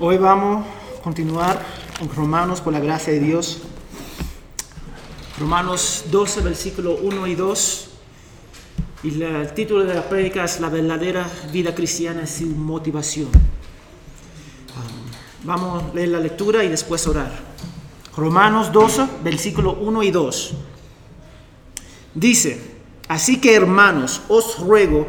[0.00, 0.64] Hoy vamos
[0.98, 1.64] a continuar
[2.00, 3.58] en Romanos por la gracia de Dios.
[5.38, 7.84] Romanos 12, versículo 1 y 2.
[9.04, 13.28] Y la- el título de la prédica es La verdadera vida cristiana es su motivación.
[13.28, 17.32] Um, vamos a leer la lectura y después orar.
[18.16, 20.54] Romanos 12, versículo 1 y 2.
[22.14, 22.60] Dice,
[23.06, 25.06] así que hermanos, os ruego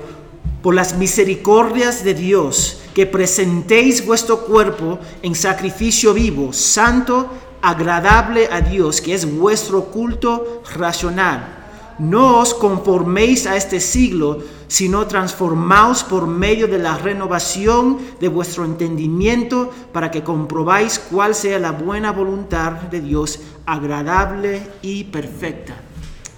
[0.62, 7.30] por las misericordias de Dios que presentéis vuestro cuerpo en sacrificio vivo, santo,
[7.62, 11.96] agradable a Dios, que es vuestro culto racional.
[11.98, 18.66] No os conforméis a este siglo, sino transformaos por medio de la renovación de vuestro
[18.66, 25.78] entendimiento para que comprobáis cuál sea la buena voluntad de Dios, agradable y perfecta.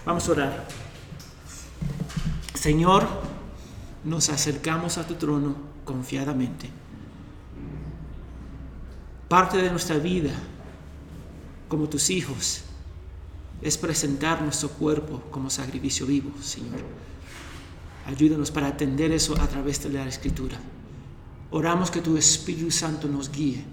[0.06, 0.68] Vamos a orar.
[2.54, 3.08] Señor,
[4.04, 6.70] nos acercamos a tu trono confiadamente.
[9.28, 10.34] Parte de nuestra vida
[11.68, 12.64] como tus hijos
[13.62, 16.82] es presentar nuestro cuerpo como sacrificio vivo, Señor.
[18.08, 20.60] Ayúdanos para atender eso a través de la Escritura.
[21.52, 23.64] Oramos que tu Espíritu Santo nos guíe,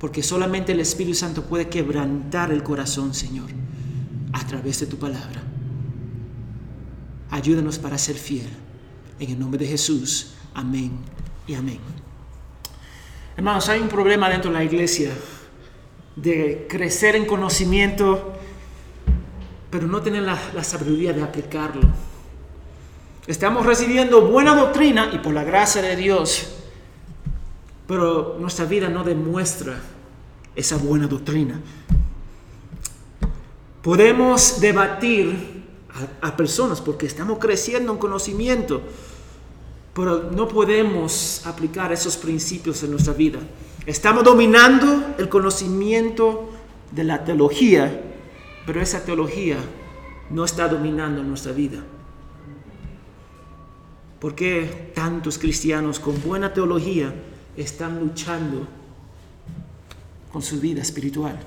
[0.00, 3.50] porque solamente el Espíritu Santo puede quebrantar el corazón, Señor,
[4.32, 5.42] a través de tu palabra.
[7.30, 8.48] Ayúdanos para ser fiel.
[9.18, 10.35] En el nombre de Jesús.
[10.56, 10.92] Amén
[11.46, 11.78] y amén.
[13.36, 15.10] Hermanos, hay un problema dentro de la iglesia
[16.16, 18.32] de crecer en conocimiento,
[19.68, 21.86] pero no tener la, sabiduría de aplicarlo.
[23.26, 26.56] Estamos recibiendo buena doctrina y por la gracia de Dios,
[27.86, 29.78] pero nuestra vida no demuestra
[30.54, 31.60] esa buena doctrina.
[33.82, 35.64] Podemos debatir
[36.22, 38.80] a personas porque estamos creciendo en conocimiento,
[39.96, 43.38] pero no podemos aplicar esos principios en nuestra vida.
[43.86, 46.50] Estamos dominando el conocimiento
[46.92, 48.02] de la teología,
[48.66, 49.56] pero esa teología
[50.28, 51.82] no está dominando nuestra vida.
[54.20, 57.14] ¿Por qué tantos cristianos con buena teología
[57.56, 58.68] están luchando
[60.30, 61.38] con su vida espiritual?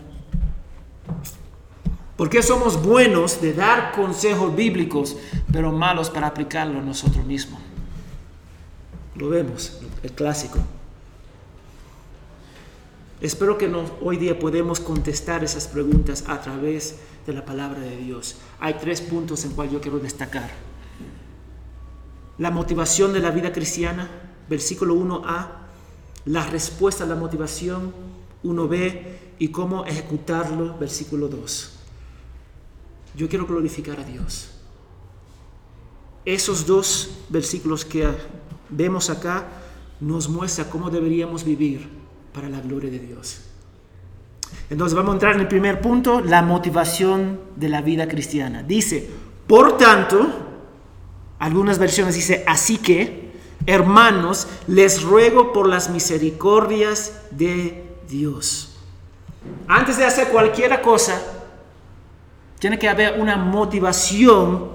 [2.17, 5.17] ¿Por qué somos buenos de dar consejos bíblicos,
[5.53, 7.68] pero malos para aplicarlo nosotros mismos?
[9.19, 10.59] Lo vemos, el clásico.
[13.19, 13.69] Espero que
[14.01, 16.95] hoy día podemos contestar esas preguntas a través
[17.27, 18.37] de la palabra de Dios.
[18.61, 20.49] Hay tres puntos en cual yo quiero destacar.
[22.37, 24.09] La motivación de la vida cristiana,
[24.47, 25.47] versículo 1a,
[26.23, 27.93] la respuesta a la motivación,
[28.45, 29.01] 1b,
[29.37, 31.71] y cómo ejecutarlo, versículo 2.
[33.17, 34.51] Yo quiero glorificar a Dios.
[36.23, 38.07] Esos dos versículos que
[38.69, 39.45] vemos acá
[39.99, 41.89] nos muestra cómo deberíamos vivir
[42.33, 43.41] para la gloria de Dios.
[44.69, 48.63] Entonces vamos a entrar en el primer punto, la motivación de la vida cristiana.
[48.63, 49.09] Dice,
[49.47, 50.27] por tanto,
[51.39, 53.31] algunas versiones dice, así que,
[53.65, 58.77] hermanos, les ruego por las misericordias de Dios.
[59.67, 61.21] Antes de hacer cualquier cosa,
[62.59, 64.69] tiene que haber una motivación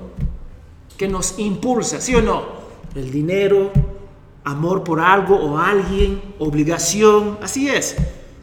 [0.97, 2.65] que nos impulsa, ¿sí o no?
[2.95, 3.73] El dinero,
[4.45, 7.97] amor por algo o alguien, obligación, así es.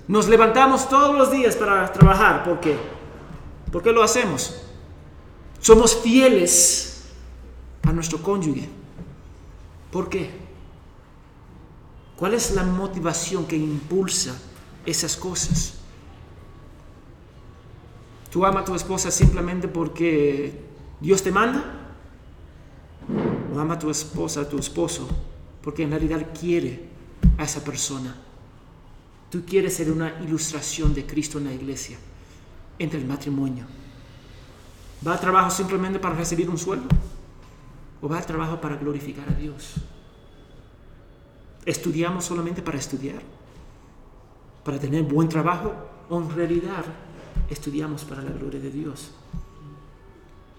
[0.08, 2.78] Nos levantamos todos los días para trabajar, ¿por qué?
[3.72, 4.64] ¿Por qué lo hacemos?
[5.60, 7.06] Somos fieles
[7.84, 8.68] a nuestro cónyuge.
[9.92, 10.32] ¿Por qué?
[12.18, 14.36] ¿Cuál es la motivación que impulsa
[14.86, 15.76] esas cosas?
[18.32, 20.64] ¿Tú amas a tu esposa simplemente porque
[21.00, 21.64] Dios te manda?
[23.54, 25.08] ¿O ama a tu esposa, a tu esposo,
[25.64, 26.86] porque en realidad quiere
[27.38, 28.16] a esa persona?
[29.30, 31.98] Tú quieres ser una ilustración de Cristo en la iglesia,
[32.78, 33.66] entre el matrimonio.
[35.06, 36.88] ¿Va al trabajo simplemente para recibir un sueldo?
[38.02, 39.76] ¿O va al trabajo para glorificar a Dios?
[41.66, 43.22] ¿Estudiamos solamente para estudiar?
[44.64, 45.74] ¿Para tener buen trabajo?
[46.09, 46.85] ¿O en realidad
[47.50, 49.12] estudiamos para la gloria de Dios?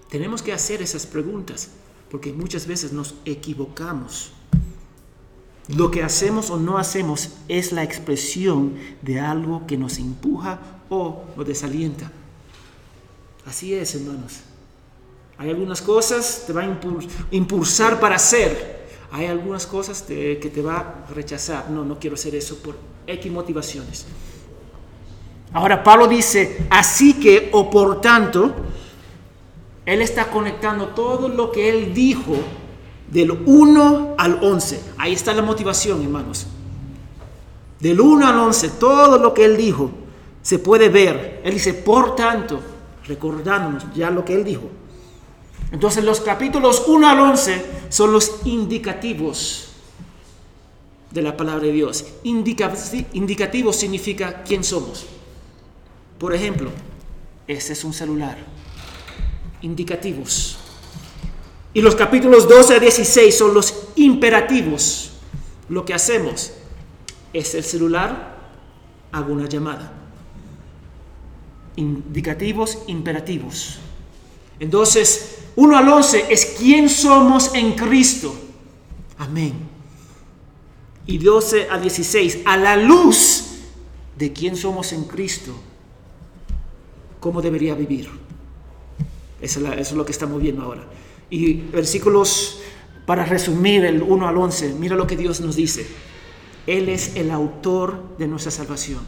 [0.08, 1.70] Tenemos que hacer esas preguntas
[2.10, 4.32] porque muchas veces nos equivocamos.
[5.68, 10.58] Lo que hacemos o no hacemos es la expresión de algo que nos empuja
[10.90, 12.10] o nos desalienta.
[13.46, 14.40] Así es, hermanos.
[15.38, 18.82] Hay algunas cosas que te va a impul- impulsar para hacer.
[19.12, 21.70] Hay algunas cosas que te va a rechazar.
[21.70, 22.76] No, no quiero hacer eso por
[23.06, 24.06] X motivaciones.
[25.52, 28.54] Ahora Pablo dice, así que o por tanto,
[29.84, 32.36] él está conectando todo lo que él dijo
[33.12, 34.80] del 1 al 11.
[34.96, 36.46] Ahí está la motivación, hermanos.
[37.78, 39.90] Del 1 al 11, todo lo que él dijo
[40.40, 41.42] se puede ver.
[41.44, 42.60] Él dice, por tanto,
[43.06, 44.62] recordándonos ya lo que él dijo.
[45.70, 49.68] Entonces los capítulos 1 al 11 son los indicativos
[51.10, 52.06] de la palabra de Dios.
[52.22, 55.06] indicativo significa quién somos.
[56.18, 56.70] Por ejemplo,
[57.46, 58.38] este es un celular.
[59.60, 60.61] Indicativos.
[61.74, 65.12] Y los capítulos 12 a 16 son los imperativos.
[65.68, 66.52] Lo que hacemos
[67.32, 68.36] es el celular,
[69.10, 69.92] hago una llamada.
[71.76, 73.78] Indicativos, imperativos.
[74.60, 78.34] Entonces, 1 al 11 es quién somos en Cristo.
[79.18, 79.54] Amén.
[81.06, 83.44] Y 12 a 16, a la luz
[84.16, 85.52] de quién somos en Cristo,
[87.18, 88.08] cómo debería vivir.
[89.40, 90.84] Eso es, lo que estamos viendo ahora.
[91.32, 92.60] Y versículos,
[93.06, 95.86] para resumir el 1 al 11, mira lo que Dios nos dice.
[96.66, 99.00] Él es el autor de nuestra salvación.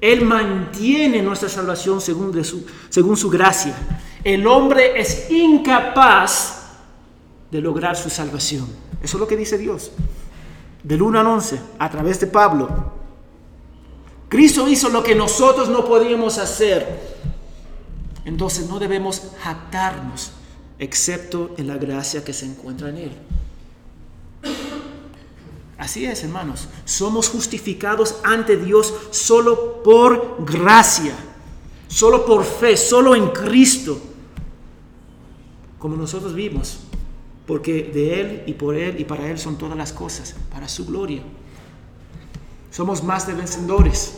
[0.00, 3.76] Él mantiene nuestra salvación según, su, según su gracia.
[4.24, 6.70] El hombre es incapaz
[7.50, 8.66] de lograr su salvación.
[9.02, 9.92] Eso es lo que dice Dios.
[10.82, 12.94] Del 1 al 11, a través de Pablo.
[14.30, 17.09] Cristo hizo lo que nosotros no podíamos hacer.
[18.24, 20.32] Entonces no debemos jactarnos,
[20.78, 23.12] excepto en la gracia que se encuentra en Él.
[25.78, 26.68] Así es, hermanos.
[26.84, 31.14] Somos justificados ante Dios solo por gracia,
[31.88, 33.98] solo por fe, solo en Cristo.
[35.78, 36.80] Como nosotros vimos,
[37.46, 40.84] porque de Él y por Él y para Él son todas las cosas, para su
[40.84, 41.22] gloria.
[42.70, 44.16] Somos más de vencedores.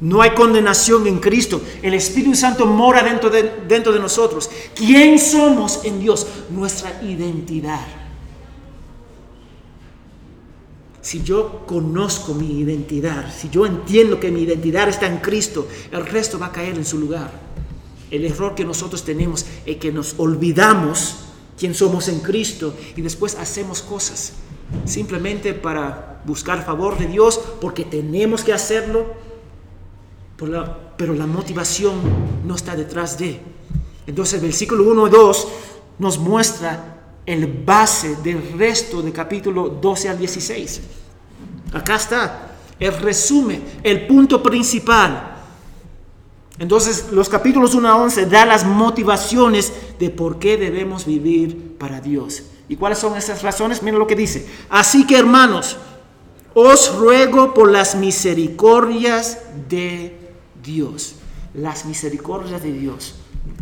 [0.00, 1.60] No hay condenación en Cristo.
[1.82, 4.50] El Espíritu Santo mora dentro de, nosotros.
[4.74, 6.26] ¿Quién somos en Dios?
[6.50, 7.86] Nuestra identidad.
[11.00, 16.04] Si yo conozco mi identidad, si yo entiendo que mi identidad está en Cristo, el
[16.04, 17.30] resto va a caer en su lugar.
[18.10, 21.16] El error que nosotros tenemos es que nos olvidamos
[21.56, 24.34] quién somos en Cristo y después hacemos cosas
[24.84, 29.25] simplemente para buscar favor de Dios porque tenemos que hacerlo
[30.36, 31.94] pero la motivación
[32.44, 33.40] no está detrás de.
[34.06, 35.48] Entonces versículo 1 y 2
[35.98, 40.80] nos muestra el base del resto del capítulo 12 al 16.
[41.72, 45.34] Acá está el resumen, el punto principal.
[46.58, 52.00] Entonces los capítulos 1 a 11 dan las motivaciones de por qué debemos vivir para
[52.00, 52.44] Dios.
[52.68, 53.82] ¿Y cuáles son esas razones?
[53.82, 54.48] Miren lo que dice.
[54.68, 55.76] Así que hermanos,
[56.54, 59.38] os ruego por las misericordias
[59.68, 60.25] de
[60.66, 61.14] Dios,
[61.54, 63.14] las misericordias de Dios.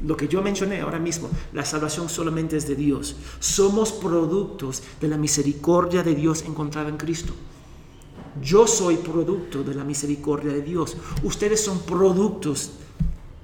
[0.05, 3.17] Lo que yo mencioné ahora mismo, la salvación solamente es de Dios.
[3.39, 7.35] Somos productos de la misericordia de Dios encontrada en Cristo.
[8.43, 10.97] Yo soy producto de la misericordia de Dios.
[11.23, 12.73] Ustedes son productos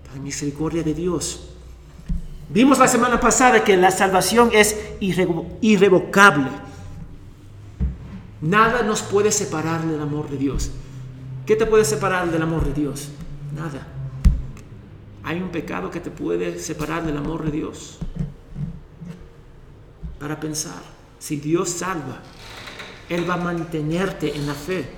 [0.09, 1.51] de la misericordia de Dios.
[2.49, 6.49] Vimos la semana pasada que la salvación es irrevocable.
[8.41, 10.71] Nada nos puede separar del amor de Dios.
[11.47, 13.11] ¿Qué te puede separar del amor de Dios?
[13.55, 13.87] Nada.
[15.23, 17.99] Hay un pecado que te puede separar del amor de Dios.
[20.19, 20.83] Para pensar,
[21.19, 22.21] si Dios salva,
[23.09, 24.89] Él va a mantenerte en la fe.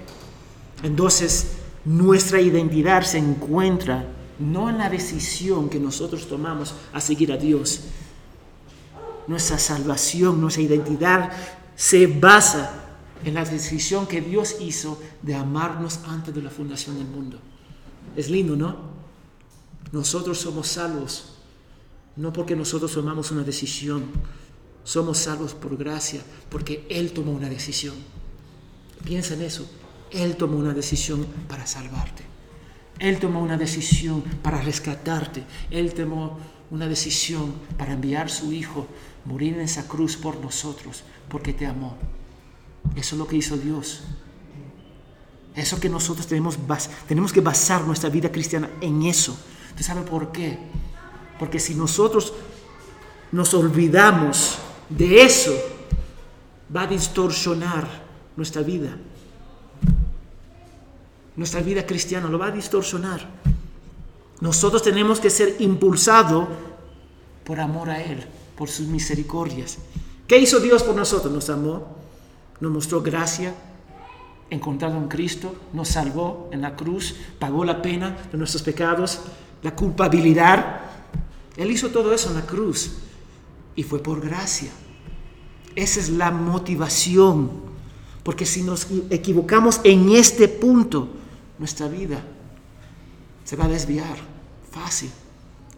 [0.83, 1.53] Entonces,
[1.85, 4.07] nuestra identidad se encuentra
[4.39, 7.85] no en la decisión que nosotros tomamos a seguir a Dios.
[9.27, 11.31] Nuestra salvación, nuestra identidad
[11.77, 12.75] se basa
[13.25, 17.39] en la decisión que Dios hizo de amarnos antes de la fundación del mundo.
[18.17, 18.93] Es lindo, ¿no?
[19.93, 21.35] Nosotros somos salvos,
[22.17, 24.05] no porque nosotros tomamos una decisión,
[24.85, 27.95] somos salvos por gracia, porque Él tomó una decisión.
[29.05, 29.69] Piensa en eso,
[30.11, 32.33] Él tomó una decisión para salvarte.
[32.99, 35.43] Él tomó una decisión para rescatarte.
[35.71, 36.39] Él tomó
[36.71, 38.87] una decisión para enviar a su Hijo,
[39.25, 41.97] morir en esa cruz por nosotros, porque te amó.
[42.95, 44.05] Eso es lo que hizo Dios.
[45.55, 46.59] Eso que nosotros tenemos,
[47.07, 49.37] tenemos que basar nuestra vida cristiana en eso.
[49.71, 50.59] ¿Usted sabe por qué?
[51.39, 52.33] Porque si nosotros
[53.33, 55.53] nos olvidamos de eso,
[56.75, 57.87] va a distorsionar
[58.37, 58.97] nuestra vida.
[61.37, 63.27] Nuestra vida cristiana lo va a distorsionar.
[64.41, 66.49] Nosotros tenemos que ser impulsados
[67.45, 68.25] por amor a Él,
[68.57, 69.79] por sus misericordias.
[70.27, 71.33] ¿Qué hizo Dios por nosotros?
[71.33, 71.97] Nos amó,
[72.61, 73.55] nos mostró gracia,
[74.53, 79.21] encontrado en Cristo, nos salvó en la cruz, pagó la pena de nuestros pecados,
[79.63, 80.83] la culpabilidad.
[81.57, 82.93] Él hizo todo eso en la cruz
[83.75, 84.71] y fue por gracia.
[85.75, 87.73] Esa es la motivación.
[88.23, 91.09] Porque si nos equivocamos en este punto,
[91.59, 92.23] nuestra vida
[93.45, 94.17] se va a desviar
[94.71, 95.11] fácil.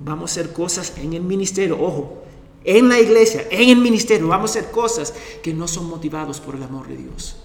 [0.00, 2.24] Vamos a hacer cosas en el ministerio, ojo,
[2.64, 6.56] en la iglesia, en el ministerio, vamos a hacer cosas que no son motivados por
[6.56, 7.43] el amor de Dios.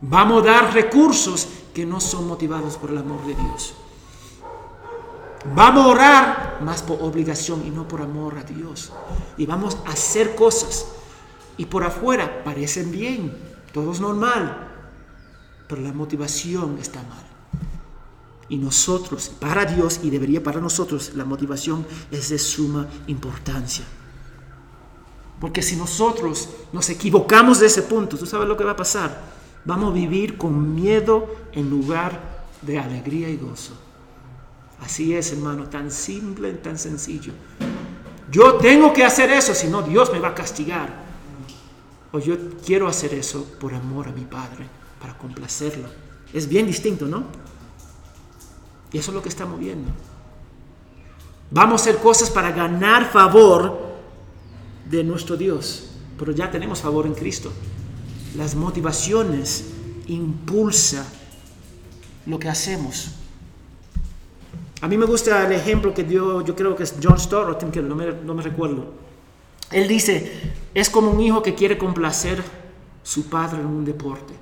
[0.00, 3.74] Vamos a dar recursos que no son motivados por el amor de Dios.
[5.54, 8.92] Vamos a orar más por obligación y no por amor a Dios.
[9.36, 10.86] Y vamos a hacer cosas.
[11.56, 13.36] Y por afuera parecen bien,
[13.72, 14.68] todo es normal.
[15.68, 17.26] Pero la motivación está mal.
[18.48, 23.84] Y nosotros, para Dios y debería para nosotros, la motivación es de suma importancia.
[25.40, 29.37] Porque si nosotros nos equivocamos de ese punto, tú sabes lo que va a pasar
[29.68, 32.18] Vamos a vivir con miedo en lugar
[32.62, 33.74] de alegría y gozo.
[34.80, 37.34] Así es, hermano, tan simple, tan sencillo.
[38.30, 40.88] Yo tengo que hacer eso, si no Dios me va a castigar.
[42.12, 42.34] O yo
[42.64, 44.66] quiero hacer eso por amor a mi Padre,
[45.02, 45.90] para complacerlo.
[46.32, 47.24] Es bien distinto, ¿no?
[48.90, 49.90] Y eso es lo que estamos viendo.
[51.50, 53.78] Vamos a hacer cosas para ganar favor
[54.88, 57.52] de nuestro Dios, pero ya tenemos favor en Cristo
[58.36, 59.64] las motivaciones
[60.06, 61.06] impulsa
[62.26, 63.10] lo que hacemos.
[64.80, 67.94] A mí me gusta el ejemplo que dio, yo creo que es John Stott, no
[67.94, 68.92] me, no me recuerdo.
[69.70, 72.42] Él dice, es como un hijo que quiere complacer
[73.02, 74.34] su padre en un deporte.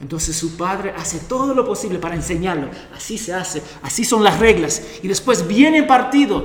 [0.00, 2.68] Entonces su padre hace todo lo posible para enseñarlo.
[2.94, 4.82] Así se hace, así son las reglas.
[5.02, 6.44] Y después viene el partido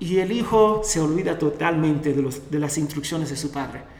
[0.00, 3.97] y el hijo se olvida totalmente de, los, de las instrucciones de su padre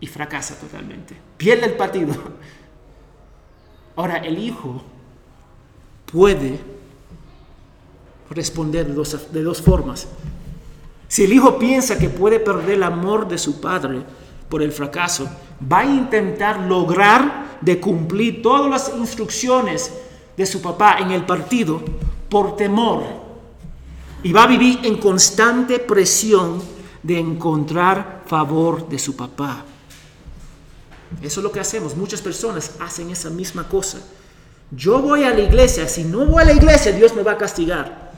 [0.00, 1.16] y fracasa totalmente.
[1.36, 2.14] Pierde el partido.
[3.96, 4.82] Ahora, el hijo
[6.10, 6.60] puede
[8.30, 10.06] responder de dos, de dos formas.
[11.08, 14.02] Si el hijo piensa que puede perder el amor de su padre
[14.48, 15.28] por el fracaso,
[15.60, 19.92] va a intentar lograr de cumplir todas las instrucciones
[20.36, 21.82] de su papá en el partido
[22.28, 23.02] por temor.
[24.22, 26.62] Y va a vivir en constante presión
[27.02, 29.64] de encontrar favor de su papá.
[31.22, 31.96] Eso es lo que hacemos.
[31.96, 33.98] Muchas personas hacen esa misma cosa.
[34.70, 35.88] Yo voy a la iglesia.
[35.88, 38.12] Si no voy a la iglesia, Dios me va a castigar.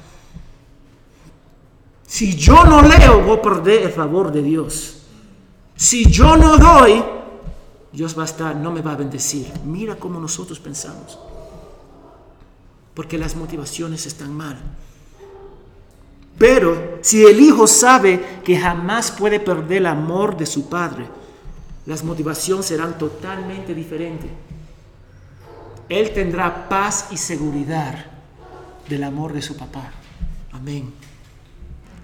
[2.06, 4.96] Si yo no leo, voy a perder el favor de Dios.
[5.76, 7.02] Si yo no doy,
[7.92, 9.50] Dios va a estar, no me va a bendecir.
[9.64, 11.18] Mira cómo nosotros pensamos.
[12.94, 14.58] Porque las motivaciones están mal.
[16.36, 21.06] Pero si el hijo sabe que jamás puede perder el amor de su padre,
[21.90, 24.30] las motivaciones serán totalmente diferentes.
[25.88, 28.06] Él tendrá paz y seguridad
[28.88, 29.90] del amor de su papá.
[30.52, 30.94] Amén.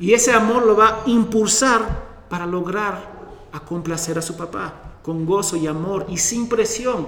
[0.01, 3.13] Y ese amor lo va a impulsar para lograr
[3.53, 4.75] a complacer a su papá
[5.05, 7.07] con gozo y amor y sin presión.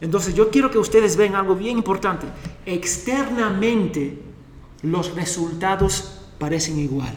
[0.00, 2.26] Entonces yo quiero que ustedes vean algo bien importante.
[2.66, 4.20] Externamente
[4.82, 7.14] los resultados parecen igual.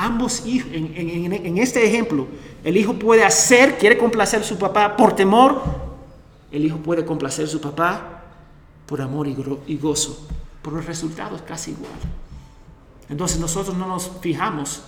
[0.00, 2.26] Ambos hijos, en, este ejemplo,
[2.62, 5.62] el hijo puede hacer, quiere complacer a su papá por temor,
[6.52, 8.22] el hijo puede complacer a su papá
[8.86, 10.26] por amor y, gozo,
[10.62, 11.92] pero el resultado es casi igual.
[13.08, 14.82] Entonces nosotros no nos fijamos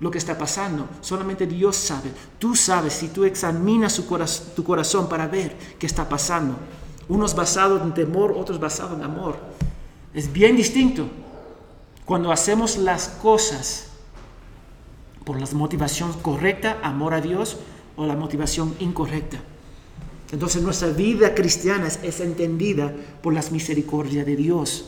[0.00, 2.10] lo que está pasando, solamente Dios sabe.
[2.38, 4.00] Tú sabes si tú examinas
[4.56, 6.56] tu corazón para ver qué está pasando.
[7.08, 9.36] Unos basados en temor, otros basados en amor.
[10.14, 11.06] Es bien distinto.
[12.04, 13.89] Cuando hacemos las cosas
[15.30, 17.56] por la motivación correcta, amor a Dios,
[17.94, 19.40] o la motivación incorrecta.
[20.32, 24.86] Entonces nuestra vida cristiana es, entendida por las misericordias de Dios.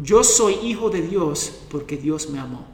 [0.00, 2.66] Yo soy hijo de Dios porque Dios me amó.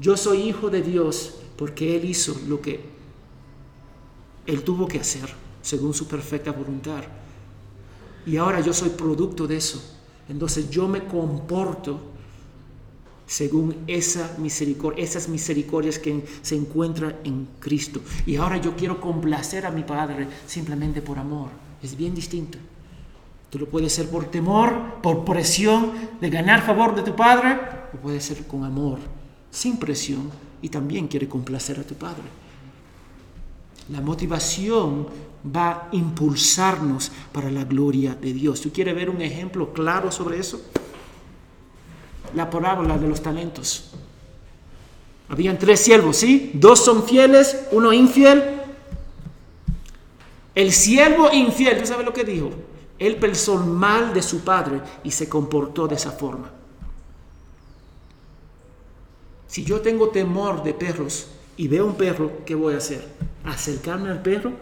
[0.00, 2.80] Yo soy hijo de Dios porque Él hizo lo que
[4.46, 5.28] Él tuvo que hacer
[5.60, 7.02] según su perfecta voluntad.
[8.24, 9.98] Y ahora yo soy producto de eso.
[10.30, 12.16] Entonces yo me comporto
[13.28, 18.00] según esa misericordia, esas misericordias que se encuentran en Cristo.
[18.26, 21.50] Y ahora yo quiero complacer a mi Padre simplemente por amor.
[21.82, 22.58] Es bien distinto.
[23.50, 27.60] Tú lo puedes hacer por temor, por presión de ganar favor de tu Padre,
[27.92, 28.98] o puede ser con amor,
[29.50, 30.30] sin presión,
[30.62, 32.24] y también quiere complacer a tu Padre.
[33.90, 35.06] La motivación
[35.54, 38.62] va a impulsarnos para la gloria de Dios.
[38.62, 40.62] ¿Tú quieres ver un ejemplo claro sobre eso?
[42.34, 43.92] La parábola de los talentos.
[45.28, 46.52] Habían tres siervos, ¿sí?
[46.54, 48.60] Dos son fieles, uno infiel.
[50.54, 52.50] El siervo infiel, ¿tú sabes lo que dijo?
[52.98, 56.50] Él pensó mal de su padre y se comportó de esa forma.
[59.46, 63.04] Si yo tengo temor de perros, y veo un perro, ¿qué voy a hacer?
[63.44, 64.52] ¿Acercarme al perro?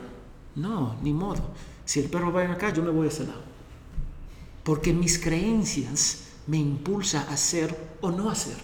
[0.54, 1.42] No, ni modo.
[1.84, 3.42] Si el perro va acá, yo me voy a ese lado.
[4.64, 8.56] Porque mis creencias me impulsan a hacer o no hacer.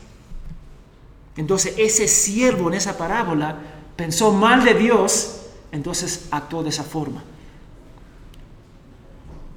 [1.36, 3.58] Entonces ese siervo en esa parábola
[3.96, 7.24] pensó mal de Dios, entonces actuó de esa forma.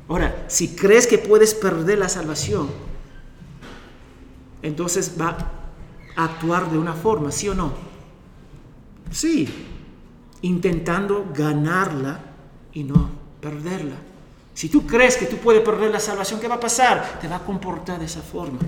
[0.07, 2.69] Ahora, si crees que puedes perder la salvación,
[4.61, 5.37] entonces va
[6.15, 7.73] a actuar de una forma, ¿sí o no?
[9.11, 9.47] Sí,
[10.41, 12.19] intentando ganarla
[12.73, 13.09] y no
[13.41, 13.95] perderla.
[14.55, 17.19] Si tú crees que tú puedes perder la salvación, ¿qué va a pasar?
[17.19, 18.59] Te va a comportar de esa forma.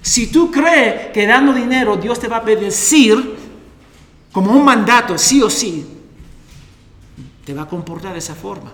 [0.00, 3.36] Si tú crees que dando dinero Dios te va a bendecir
[4.30, 5.84] como un mandato, sí o sí,
[7.44, 8.72] te va a comportar de esa forma.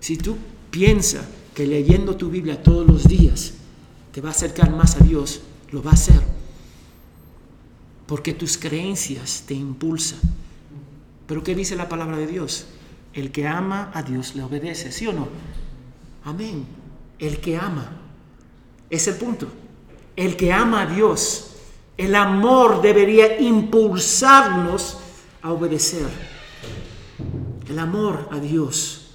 [0.00, 0.38] Si tú
[0.70, 3.54] piensas que leyendo tu Biblia todos los días
[4.10, 6.22] te va a acercar más a Dios, lo va a hacer.
[8.06, 10.20] Porque tus creencias te impulsan.
[11.26, 12.66] Pero ¿qué dice la palabra de Dios?
[13.16, 15.26] El que ama a Dios le obedece, ¿sí o no?
[16.24, 16.66] Amén.
[17.18, 17.90] El que ama.
[18.90, 19.46] Es el punto.
[20.14, 21.56] El que ama a Dios.
[21.96, 24.98] El amor debería impulsarnos
[25.40, 26.06] a obedecer.
[27.66, 29.14] El amor a Dios.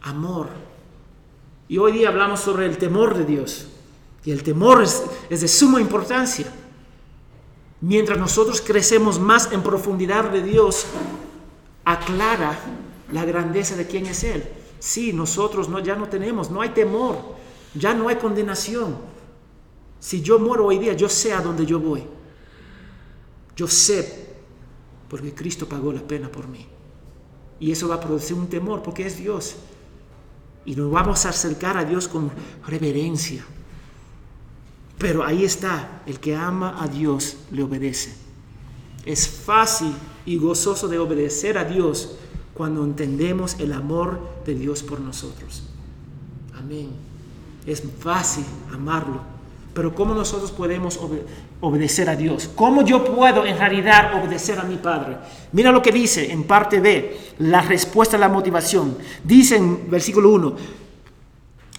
[0.00, 0.48] Amor.
[1.68, 3.66] Y hoy día hablamos sobre el temor de Dios.
[4.24, 6.46] Y el temor es, es de suma importancia.
[7.82, 10.86] Mientras nosotros crecemos más en profundidad de Dios,
[11.84, 12.58] aclara
[13.12, 14.42] la grandeza de quién es Él.
[14.78, 17.16] Sí, nosotros no, ya no tenemos, no hay temor,
[17.74, 18.96] ya no hay condenación.
[20.00, 22.02] Si yo muero hoy día, yo sé a dónde yo voy.
[23.54, 24.34] Yo sé,
[25.08, 26.66] porque Cristo pagó la pena por mí.
[27.60, 29.54] Y eso va a producir un temor, porque es Dios.
[30.64, 32.32] Y nos vamos a acercar a Dios con
[32.66, 33.44] reverencia.
[34.98, 38.14] Pero ahí está, el que ama a Dios le obedece.
[39.04, 42.16] Es fácil y gozoso de obedecer a Dios
[42.62, 45.64] cuando entendemos el amor de Dios por nosotros.
[46.56, 46.90] Amén.
[47.66, 49.20] Es fácil amarlo.
[49.74, 50.96] Pero ¿cómo nosotros podemos
[51.60, 52.48] obedecer a Dios?
[52.54, 55.16] ¿Cómo yo puedo en realidad obedecer a mi Padre?
[55.50, 58.96] Mira lo que dice en parte B, la respuesta a la motivación.
[59.24, 60.54] Dice en versículo 1,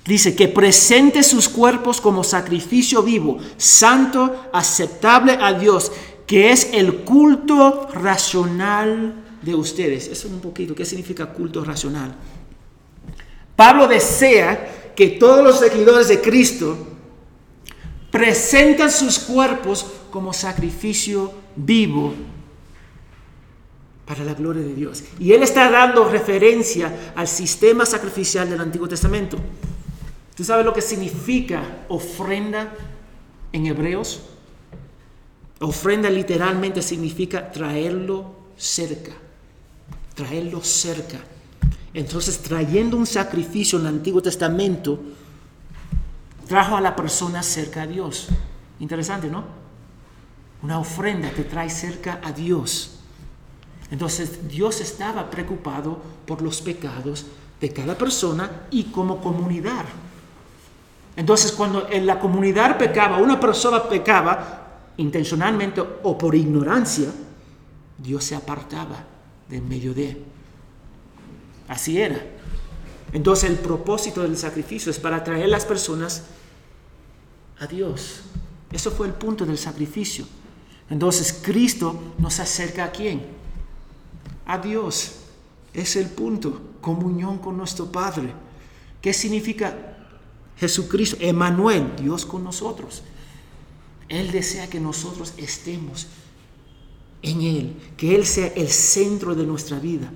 [0.06, 5.94] dice que presente sus cuerpos como sacrificio vivo, santo, aceptable a Dios,
[6.28, 10.08] que es el culto racional de ustedes.
[10.08, 12.16] Eso es un poquito, ¿qué significa culto racional?
[13.56, 16.78] Pablo desea que todos los seguidores de Cristo
[18.12, 22.14] presenten sus cuerpos como sacrificio vivo
[24.06, 25.04] para la gloria de Dios.
[25.20, 29.38] Y él está dando referencia al sistema sacrificial del Antiguo Testamento.
[30.36, 32.74] ¿Tú sabes lo que significa ofrenda
[33.52, 34.22] en hebreos?
[35.60, 39.14] Ofrenda literalmente significa traerlo cerca
[40.16, 41.20] traerlo cerca.
[41.94, 45.00] Entonces, trayendo un sacrificio en el Antiguo Testamento,
[46.48, 48.28] trajo a la persona cerca a Dios.
[48.80, 49.44] Interesante, ¿no?
[50.64, 53.00] Una ofrenda te trae cerca a Dios.
[53.92, 57.26] Entonces, Dios estaba preocupado por los pecados
[57.62, 59.86] de cada persona y como comunidad.
[61.16, 64.62] Entonces, cuando en la comunidad pecaba, una persona pecaba
[64.98, 67.10] intencionalmente o por ignorancia,
[68.00, 69.13] Dios se apartaba
[69.54, 70.18] en medio de.
[71.68, 72.20] Así era.
[73.14, 76.24] Entonces el propósito del sacrificio es para traer las personas
[77.60, 78.22] a Dios.
[78.72, 80.26] Eso fue el punto del sacrificio.
[80.90, 83.22] Entonces Cristo nos acerca a quién?
[84.46, 85.20] A Dios.
[85.74, 86.62] Es el punto.
[86.82, 88.34] Comunión con nuestro Padre.
[89.02, 89.98] ¿Qué significa
[90.58, 91.18] Jesucristo?
[91.20, 93.04] Emanuel, Dios con nosotros.
[94.10, 96.08] Él desea que nosotros estemos
[97.24, 100.12] en Él, que Él sea el centro de nuestra vida.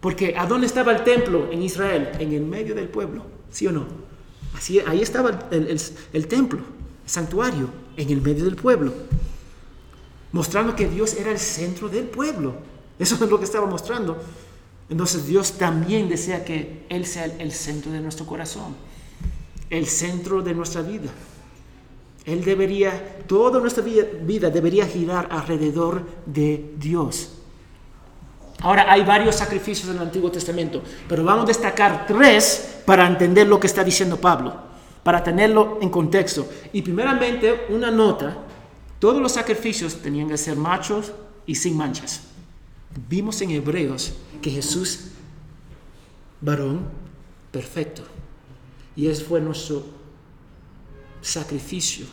[0.00, 2.10] Porque ¿a dónde estaba el templo en Israel?
[2.18, 3.86] En el medio del pueblo, ¿sí o no?
[4.56, 8.92] Así, ahí estaba el, templo, el santuario, en el medio del pueblo.
[10.32, 12.54] Mostrando que Dios era el centro del pueblo.
[12.98, 14.22] Eso es lo que estaba mostrando.
[14.88, 18.74] Entonces Dios también desea que Él sea el centro de nuestro corazón,
[19.68, 21.10] el centro de nuestra vida.
[22.24, 27.36] Él debería, toda nuestra vida debería girar alrededor de Dios.
[28.62, 33.46] Ahora hay varios sacrificios en el Antiguo Testamento, pero vamos a destacar tres para entender
[33.46, 34.54] lo que está diciendo Pablo,
[35.02, 36.46] para tenerlo en contexto.
[36.72, 38.36] Y primeramente, una nota,
[38.98, 41.12] todos los sacrificios tenían que ser machos
[41.46, 42.24] y sin manchas.
[43.08, 45.06] Vimos en Hebreos que Jesús,
[46.42, 46.82] varón,
[47.50, 48.02] perfecto.
[48.94, 49.99] Y ese fue nuestro
[51.20, 52.06] sacrificio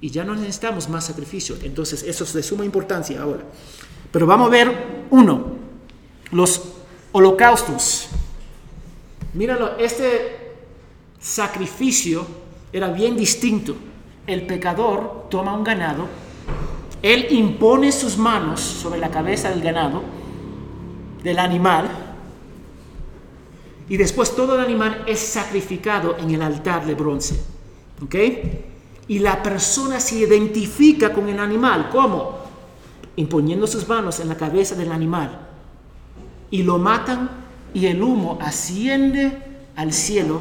[0.00, 1.56] Y ya no necesitamos más sacrificio.
[1.62, 3.42] Entonces, eso es de suma importancia ahora.
[4.10, 5.56] Pero vamos a ver uno,
[6.32, 6.62] los
[7.12, 8.08] holocaustos.
[9.34, 10.54] Míralo, este
[11.20, 12.26] sacrificio
[12.72, 13.76] era bien distinto.
[14.26, 16.06] El pecador toma un ganado,
[17.02, 20.02] él impone sus manos sobre la cabeza del ganado,
[21.22, 21.88] del animal,
[23.88, 27.40] y después todo el animal es sacrificado en el altar de bronce.
[28.02, 28.14] ¿Ok?
[29.08, 31.90] Y la persona se identifica con el animal.
[31.90, 32.38] ¿Cómo?
[33.16, 35.48] Imponiendo sus manos en la cabeza del animal.
[36.50, 37.30] Y lo matan
[37.74, 39.38] y el humo asciende
[39.76, 40.40] al cielo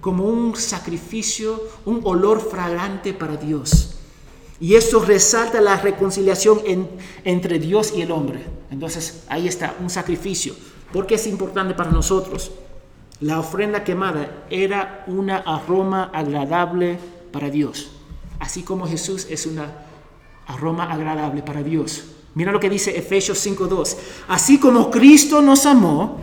[0.00, 3.96] como un sacrificio, un olor fragante para Dios.
[4.60, 6.60] Y eso resalta la reconciliación
[7.24, 8.44] entre Dios y el hombre.
[8.70, 10.54] Entonces ahí está, un sacrificio.
[10.92, 12.52] ¿Por qué es importante para nosotros?
[13.20, 16.98] La ofrenda quemada era una aroma agradable
[17.32, 17.90] para Dios,
[18.38, 19.86] así como Jesús es una
[20.46, 22.04] aroma agradable para Dios.
[22.34, 23.96] Mira lo que dice Efesios 5:2.
[24.28, 26.18] Así como Cristo nos amó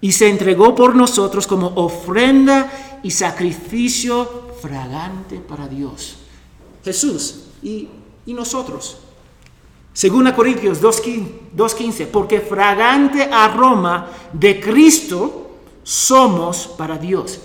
[0.00, 6.16] y se entregó por nosotros como ofrenda y sacrificio fragante para Dios.
[6.82, 7.88] Jesús y,
[8.24, 8.98] y nosotros.
[9.92, 15.39] Según Corintios 2.15, porque fragante aroma de Cristo
[15.82, 17.40] somos para Dios.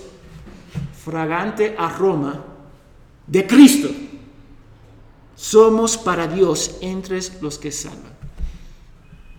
[1.04, 2.44] Fragante aroma
[3.26, 3.88] de Cristo
[5.36, 8.16] somos para Dios entre los que salvan.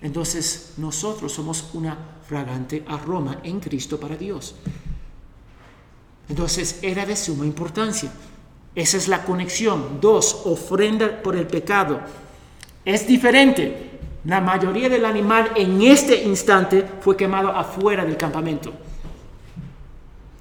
[0.02, 4.56] Entonces nosotros somos una fragante aroma en Cristo para Dios.
[6.30, 8.12] Entonces era de suma importancia.
[8.76, 10.00] Esa es la conexión.
[10.00, 12.00] Dos, ofrenda por el pecado
[12.86, 13.97] es diferente.
[14.28, 18.74] La mayoría del animal en este instante fue quemado afuera del campamento.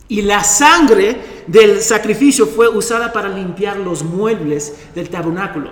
[0.08, 5.70] Y la sangre del sacrificio fue usada para limpiar los muebles del tabernáculo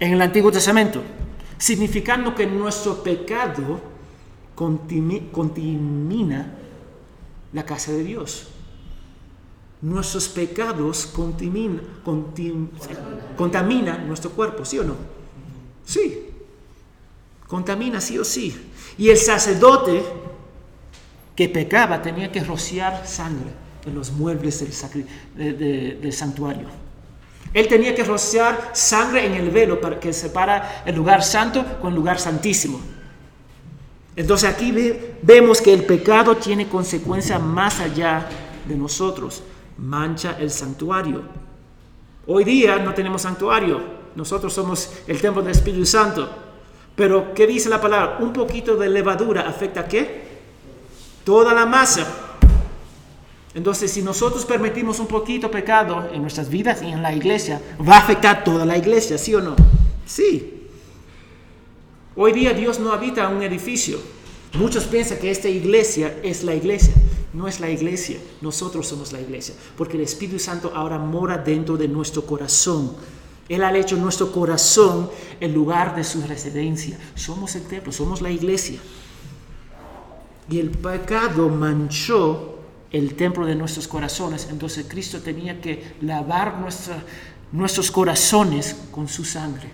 [0.00, 1.02] en el Antiguo Testamento,
[1.58, 3.78] significando que nuestro pecado
[4.54, 6.46] contamina
[7.52, 8.48] la casa de Dios.
[9.82, 11.12] Nuestros pecados
[13.36, 14.94] contaminan nuestro cuerpo, ¿sí o no?
[15.84, 16.30] Sí,
[17.46, 18.70] contamina sí o sí.
[18.98, 20.02] Y el sacerdote
[21.34, 23.50] que pecaba tenía que rociar sangre
[23.84, 26.66] en los muebles del, santuario.
[27.52, 31.90] Él tenía que rociar sangre en el velo para que separa el lugar santo con
[31.90, 32.80] el lugar santísimo.
[34.16, 34.74] Entonces aquí
[35.22, 38.26] vemos que el pecado tiene consecuencias más allá
[38.66, 39.42] de nosotros.
[39.78, 41.22] Mancha el santuario.
[42.26, 43.80] Hoy día no tenemos santuario,
[44.16, 46.45] nosotros somos el templo del Espíritu Santo.
[46.96, 48.16] Pero, ¿qué dice la palabra?
[48.20, 50.26] Un poquito de levadura afecta a qué?
[51.24, 52.06] Toda la masa.
[53.54, 57.96] Entonces, si nosotros permitimos un poquito pecado en nuestras vidas y en la iglesia, va
[57.96, 59.54] a afectar toda la iglesia, ¿sí o no?
[60.06, 60.68] Sí.
[62.16, 63.98] Hoy día Dios no habita un edificio.
[64.54, 66.94] Muchos piensan que esta iglesia es la iglesia.
[67.34, 71.76] No es la iglesia, nosotros somos la iglesia, porque el Espíritu Santo ahora mora dentro
[71.76, 72.96] de nuestro corazón.
[73.48, 75.08] Él ha hecho nuestro corazón
[75.40, 76.98] el lugar de su residencia.
[77.14, 78.80] Somos el templo, somos la iglesia.
[80.50, 82.58] Y el pecado manchó
[82.90, 84.48] el templo de nuestros corazones.
[84.50, 86.58] Entonces Cristo tenía que lavar
[87.52, 89.70] nuestros corazones con su sangre.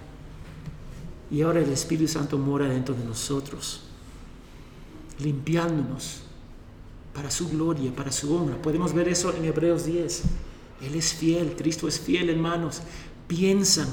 [1.30, 3.84] Y ahora el Espíritu Santo mora dentro de nosotros,
[5.18, 6.24] limpiándonos
[7.14, 8.60] para su gloria, para su honra.
[8.60, 10.22] Podemos ver eso en Hebreos 10.
[10.82, 12.82] Él es fiel, Cristo es fiel, hermanos
[13.26, 13.88] piensan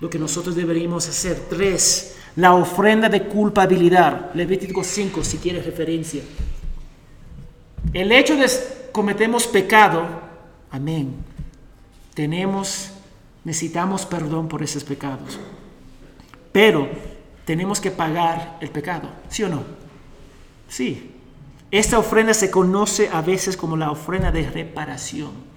[0.00, 1.46] lo que nosotros deberíamos hacer.
[1.48, 4.34] Tres, la ofrenda de culpabilidad.
[4.34, 6.22] Levítico 5, si quieres referencia.
[7.92, 8.46] El hecho de
[8.92, 10.04] cometemos pecado,
[10.70, 11.14] amén.
[12.14, 12.90] Tenemos,
[13.44, 15.38] necesitamos perdón por esos pecados.
[16.52, 16.88] Pero
[17.44, 19.62] tenemos que pagar el pecado, ¿sí o no?
[20.68, 21.10] Sí.
[21.70, 25.53] Esta ofrenda se conoce a veces como la ofrenda de reparación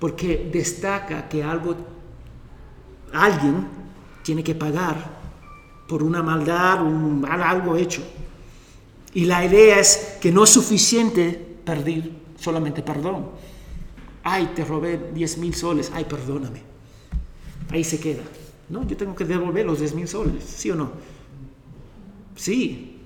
[0.00, 1.76] porque destaca que algo,
[3.12, 3.68] alguien
[4.24, 5.20] tiene que pagar
[5.86, 8.02] por una maldad, un, algo hecho.
[9.12, 13.28] Y la idea es que no es suficiente pedir solamente perdón.
[14.22, 16.62] Ay, te robé 10 mil soles, ay, perdóname.
[17.70, 18.22] Ahí se queda.
[18.68, 20.92] No, yo tengo que devolver los 10 mil soles, ¿sí o no?
[22.36, 23.00] Sí,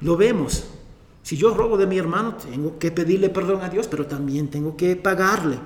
[0.00, 0.66] lo vemos.
[1.28, 4.78] Si yo robo de mi hermano, tengo que pedirle perdón a Dios, pero también tengo
[4.78, 5.58] que pagarle.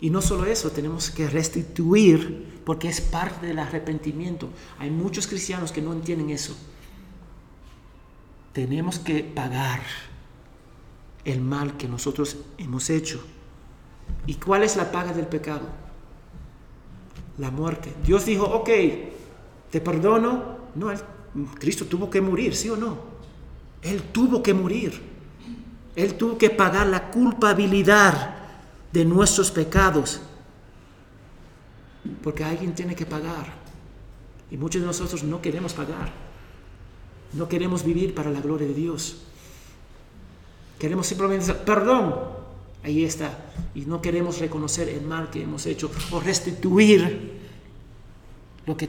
[0.00, 4.48] Y no solo eso, tenemos que restituir porque es parte del arrepentimiento.
[4.80, 6.56] Hay muchos cristianos que no entienden eso.
[8.52, 9.80] Tenemos que pagar
[11.24, 13.22] el mal que nosotros hemos hecho.
[14.26, 15.68] ¿Y cuál es la paga del pecado?
[17.38, 17.92] La muerte.
[18.04, 18.70] Dios dijo, ok,
[19.70, 20.56] te perdono.
[20.74, 20.88] No,
[21.60, 23.11] Cristo tuvo que morir, ¿sí o no?
[23.82, 25.00] Él tuvo que morir.
[25.94, 28.36] Él tuvo que pagar la culpabilidad
[28.92, 30.20] de nuestros pecados.
[32.22, 33.52] Porque alguien tiene que pagar.
[34.50, 36.12] Y muchos de nosotros no queremos pagar.
[37.32, 39.22] No queremos vivir para la gloria de Dios.
[40.78, 42.14] Queremos simplemente decir, perdón,
[42.82, 43.38] ahí está.
[43.74, 47.40] Y no queremos reconocer el mal que hemos hecho o restituir
[48.66, 48.88] lo que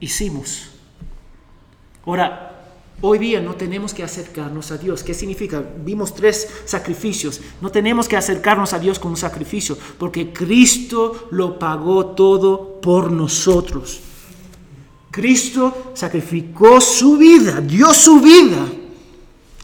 [0.00, 0.70] hicimos.
[2.04, 2.47] Ahora,
[3.00, 5.04] Hoy día no tenemos que acercarnos a Dios.
[5.04, 5.62] ¿Qué significa?
[5.84, 7.40] Vimos tres sacrificios.
[7.60, 13.12] No tenemos que acercarnos a Dios con un sacrificio, porque Cristo lo pagó todo por
[13.12, 14.00] nosotros.
[15.10, 18.66] Cristo sacrificó su vida, dio su vida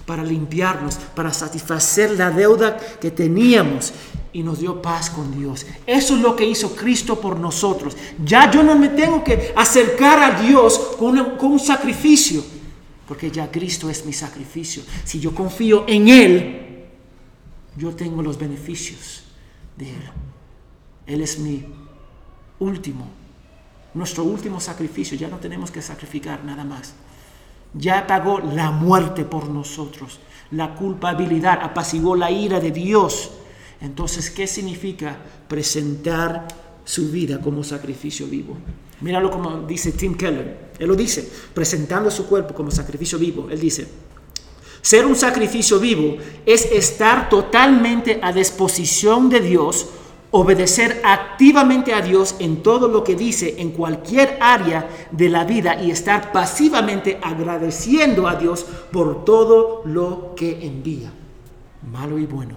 [0.06, 3.92] para limpiarnos, para satisfacer la deuda que teníamos
[4.32, 5.64] y nos dio paz con Dios.
[5.86, 7.96] Eso es lo que hizo Cristo por nosotros.
[8.24, 12.44] Ya yo no me tengo que acercar a Dios con, un sacrificio,
[13.06, 14.82] porque ya Cristo es mi sacrificio.
[15.04, 16.86] Si yo confío en Él,
[17.76, 19.24] yo tengo los beneficios
[19.76, 20.10] de Él.
[21.06, 21.64] Él es mi
[22.60, 23.06] último,
[23.94, 25.16] nuestro último sacrificio.
[25.16, 26.94] Ya no tenemos que sacrificar nada más
[27.74, 33.32] ya pagó la muerte por nosotros, la culpabilidad, apaciguó la ira de Dios.
[33.80, 36.46] Entonces, ¿qué significa presentar
[36.84, 38.56] su vida como sacrificio vivo?
[39.00, 40.72] Míralo como dice Tim Keller.
[40.78, 43.48] Él lo dice, presentando su cuerpo como sacrificio vivo.
[43.50, 43.86] Él dice,
[44.82, 49.88] ser un sacrificio vivo es estar totalmente a disposición de Dios
[50.36, 55.80] obedecer activamente a Dios en todo lo que dice en cualquier área de la vida
[55.80, 61.12] y estar pasivamente agradeciendo a Dios por todo lo que envía,
[61.88, 62.56] malo y bueno.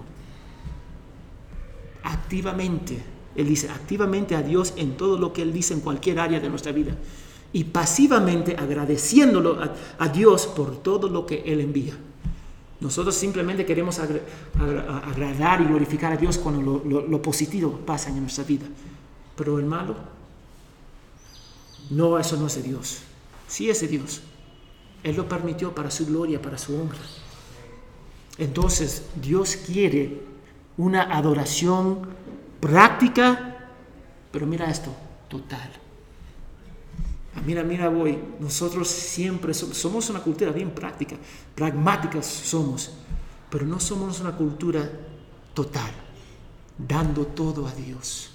[2.02, 3.00] Activamente,
[3.38, 6.48] Él dice, activamente a Dios en todo lo que Él dice en cualquier área de
[6.48, 6.96] nuestra vida
[7.52, 9.60] y pasivamente agradeciéndolo
[9.96, 11.96] a, Dios por todo lo que Él envía.
[12.80, 18.66] Nosotros simplemente queremos agradar y glorificar a Dios cuando lo, positivo pasa en nuestra vida.
[19.36, 19.94] Pero el malo,
[21.90, 23.02] no, eso no es de Dios.
[23.46, 24.20] Sí es de Dios.
[25.04, 26.98] Él lo permitió para su gloria, para su honra.
[28.36, 30.22] Entonces, Dios quiere
[30.76, 32.00] una adoración
[32.60, 33.68] práctica,
[34.30, 34.94] pero mira esto,
[35.28, 35.70] total.
[37.34, 41.16] Ah, mira, mira, voy, nosotros siempre somos, una cultura bien práctica,
[41.54, 42.92] pragmáticas somos,
[43.50, 44.90] pero no somos una cultura
[45.54, 45.90] total,
[46.76, 48.30] dando todo a Dios.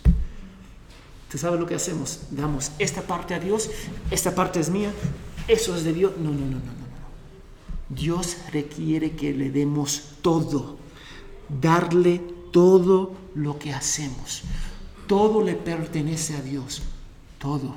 [1.30, 2.28] ¿Tú sabes lo que hacemos?
[2.30, 3.70] Damos esta parte a Dios,
[4.12, 4.92] esta parte es mía,
[5.48, 6.14] eso es de Dios.
[6.18, 6.84] No, no, no, no, no.
[7.90, 10.78] Dios requiere que le demos todo,
[11.62, 14.44] darle todo lo que hacemos.
[15.08, 16.84] Todo le pertenece a Dios,
[17.40, 17.76] todo.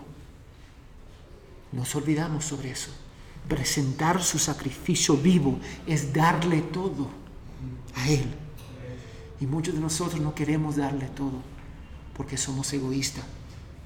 [1.73, 2.91] Nos olvidamos sobre eso.
[3.49, 7.09] Presentar su sacrificio vivo es darle todo
[7.97, 8.27] a Él.
[9.41, 11.43] Y muchos de nosotros no queremos darle todo
[12.17, 13.25] porque somos egoístas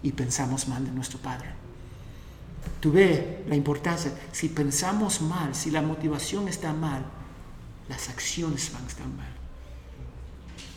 [0.02, 1.48] y pensamos mal de nuestro Padre.
[2.80, 4.12] Tú ves la importancia.
[4.32, 7.04] Si pensamos mal, si la motivación está mal,
[7.88, 9.39] las acciones van a estar mal.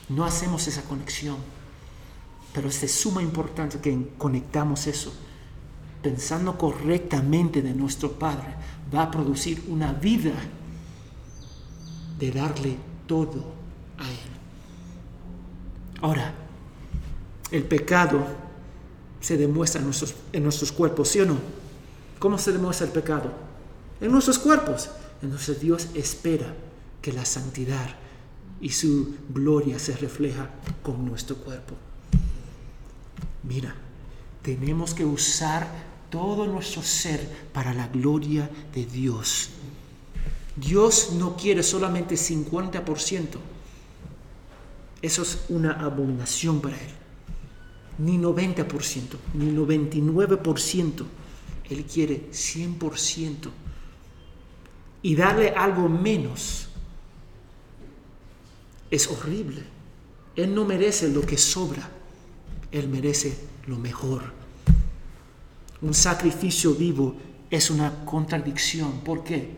[0.10, 1.38] No hacemos esa conexión.
[2.54, 5.14] Pero es de suma importancia que conectamos eso
[6.04, 8.54] pensando correctamente de nuestro Padre,
[8.94, 10.34] va a producir una vida
[12.20, 13.54] de darle todo
[13.98, 14.34] a Él.
[16.02, 16.34] Ahora,
[17.50, 18.28] el pecado
[19.22, 21.38] se demuestra en nuestros, en nuestros cuerpos, ¿sí o no?
[22.20, 23.32] ¿Cómo se demuestra el pecado?
[24.02, 24.90] En nuestros cuerpos.
[25.22, 26.54] Entonces Dios espera
[27.02, 27.96] que la santidad
[28.64, 30.50] y su gloria se refleja
[30.82, 31.76] con nuestro cuerpo.
[33.44, 33.76] Mira,
[34.42, 35.68] tenemos que usar
[36.10, 37.20] todo nuestro ser
[37.52, 39.50] para la gloria de Dios.
[40.56, 43.26] Dios no quiere solamente 50%.
[45.02, 46.92] Eso es una abominación para Él.
[47.98, 51.04] Ni 90%, ni 99%.
[51.70, 53.50] Él quiere 100%.
[55.02, 56.70] Y darle algo menos
[58.94, 59.64] es horrible.
[60.36, 61.90] Él no merece lo que sobra.
[62.72, 63.36] Él merece
[63.68, 64.44] lo mejor
[65.84, 67.16] un sacrificio vivo
[67.50, 69.02] es una contradicción.
[69.04, 69.50] ¿Por qué?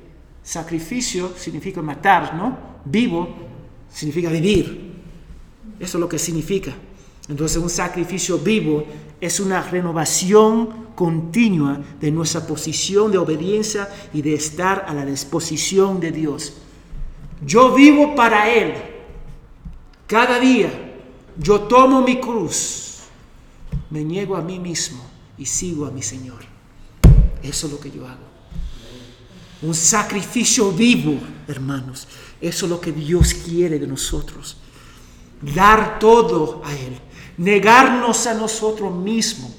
[0.44, 2.58] Sacrificio significa matar, ¿no?
[2.84, 3.30] Vivo
[3.92, 4.94] significa vivir.
[5.80, 6.74] Eso es lo que significa.
[7.30, 8.86] Entonces un sacrificio vivo
[9.22, 16.00] es una renovación continua de nuestra posición de obediencia y de estar a la disposición
[16.00, 16.54] de Dios.
[17.46, 18.74] Yo vivo para Él
[20.08, 20.82] cada día,
[21.38, 23.00] Yo tomo mi cruz,
[23.90, 25.04] me niego a mí mismo
[25.38, 26.40] y sigo a mi Señor.
[27.44, 28.24] Eso es lo que yo hago.
[29.62, 32.08] Un sacrificio vivo, hermanos.
[32.40, 34.58] Eso es lo que Dios quiere de nosotros.
[35.42, 36.98] Dar todo a Él.
[37.38, 39.52] Negarnos a nosotros mismos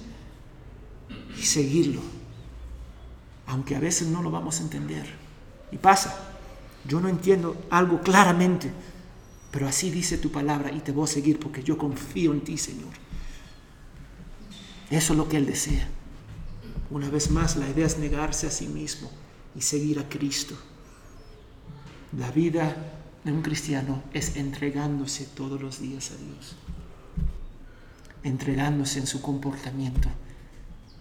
[1.39, 2.01] y seguirlo.
[3.47, 5.07] Aunque a veces no lo vamos a entender.
[5.71, 6.33] Y pasa.
[6.85, 8.73] Yo no entiendo algo claramente.
[9.57, 12.59] Pero así dice tu palabra y te voy a seguir porque yo confío en ti,
[12.59, 12.93] Señor.
[14.91, 15.89] Eso es lo que Él desea.
[16.91, 19.11] Una vez más, la idea es negarse a sí mismo
[19.55, 20.55] y seguir a Cristo.
[22.19, 22.77] La vida
[23.25, 26.55] de un cristiano es entregándose todos los días a Dios,
[28.25, 30.11] entregándose en su comportamiento,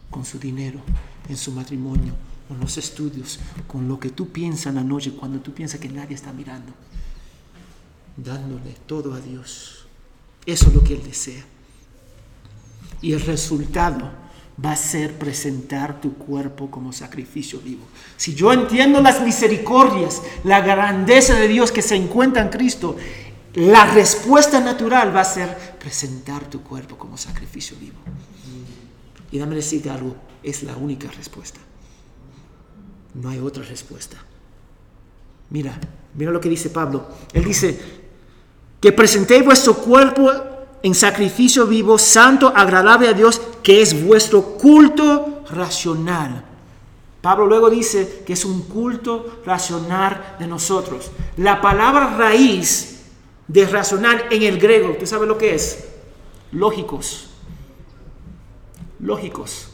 [0.10, 0.80] con su dinero,
[1.28, 2.14] en su matrimonio,
[2.48, 3.38] con los estudios,
[3.68, 6.72] con lo que tú piensas en la noche cuando tú piensas que nadie está mirando,
[8.18, 9.86] dándole todo a Dios.
[10.46, 11.44] Eso es lo que Él desea.
[13.02, 14.12] Y el resultado
[14.64, 17.86] va a ser presentar tu cuerpo como sacrificio vivo.
[18.16, 22.96] Si yo entiendo las misericordias, la grandeza de Dios que se encuentra en Cristo,
[23.56, 27.98] la respuesta natural va a ser presentar tu cuerpo como sacrificio vivo.
[29.32, 31.60] Y dame decirte algo, es la única respuesta.
[33.14, 34.18] No hay otra respuesta.
[35.50, 35.80] Mira,
[36.14, 37.08] mira lo que dice Pablo.
[37.34, 38.05] Él dice,
[38.86, 40.32] que presentéis vuestro cuerpo
[40.84, 46.46] en sacrificio vivo, santo, agradable a Dios, que es vuestro culto racional.
[47.20, 51.10] Pablo luego dice que es un culto racional de nosotros.
[51.38, 53.02] La palabra raíz
[53.48, 55.86] de racional en el griego, ¿tú sabes lo que es?
[56.52, 57.32] Lógicos.
[59.00, 59.70] Lógicos.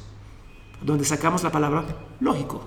[0.81, 1.83] Donde sacamos la palabra
[2.21, 2.61] lógico.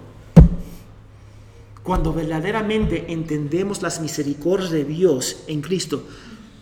[1.83, 6.03] Cuando verdaderamente entendemos las misericordias de Dios en Cristo,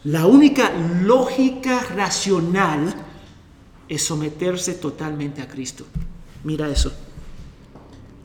[0.04, 2.92] la única lógica racional
[3.88, 5.86] es someterse totalmente a Cristo.
[6.44, 6.92] Mira eso.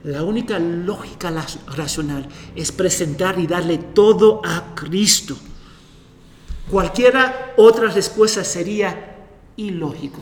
[0.03, 1.31] La única lógica
[1.75, 5.37] racional es presentar y darle todo a Cristo.
[6.71, 10.21] Cualquiera otra respuesta sería ilógico.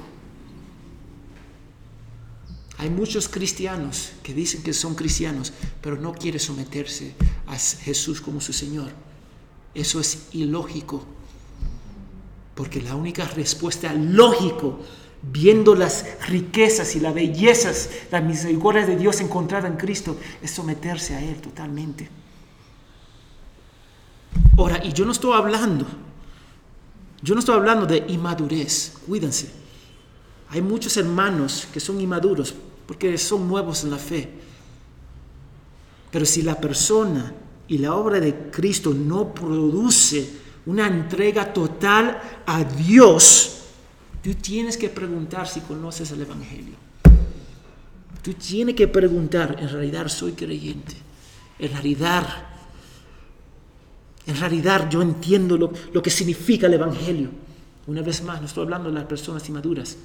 [2.78, 7.16] Hay muchos cristianos que dicen que son cristianos, pero no quieren someterse
[7.48, 8.90] a Jesús como su Señor.
[9.74, 11.06] Eso es ilógico.
[12.56, 14.80] Porque la única respuesta lógico,
[15.22, 21.16] viendo las riquezas y las bellezas, las misericordias de Dios encontrada en Cristo, es someterse
[21.16, 22.10] a Él totalmente.
[24.58, 25.86] Ahora, y yo no estoy hablando,
[27.22, 29.52] yo no estoy hablando de inmadurez, cuídense.
[30.50, 32.56] Hay muchos hermanos que son inmaduros
[32.88, 34.30] porque son nuevos en la fe.
[36.12, 37.34] Pero si la persona
[37.68, 43.64] y la obra de Cristo no produce una entrega total a Dios,
[44.24, 46.76] tú tienes que preguntar si conoces el Evangelio.
[48.22, 50.96] Tú tienes que preguntar, en realidad soy creyente,
[51.60, 52.28] en realidad,
[54.26, 57.30] en realidad yo entiendo lo, lo que significa el Evangelio.
[57.86, 59.98] Una vez más, no estoy hablando de las personas inmaduras.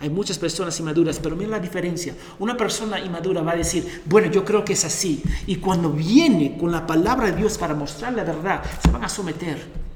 [0.00, 2.16] Hay muchas personas inmaduras, pero mira la diferencia.
[2.38, 5.22] Una persona inmadura va a decir, bueno, yo creo que es así.
[5.46, 9.08] Y cuando viene con la palabra de Dios para mostrar la verdad, se van a
[9.08, 9.89] someter.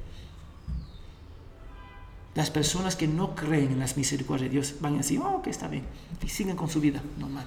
[2.35, 5.51] Las personas que no creen en las misericordias de Dios van a decir, oh, que
[5.51, 5.85] está bien,
[6.23, 7.47] y siguen con su vida normal.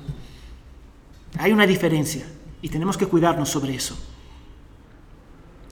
[1.39, 2.25] Hay una diferencia
[2.61, 3.97] y tenemos que cuidarnos sobre eso,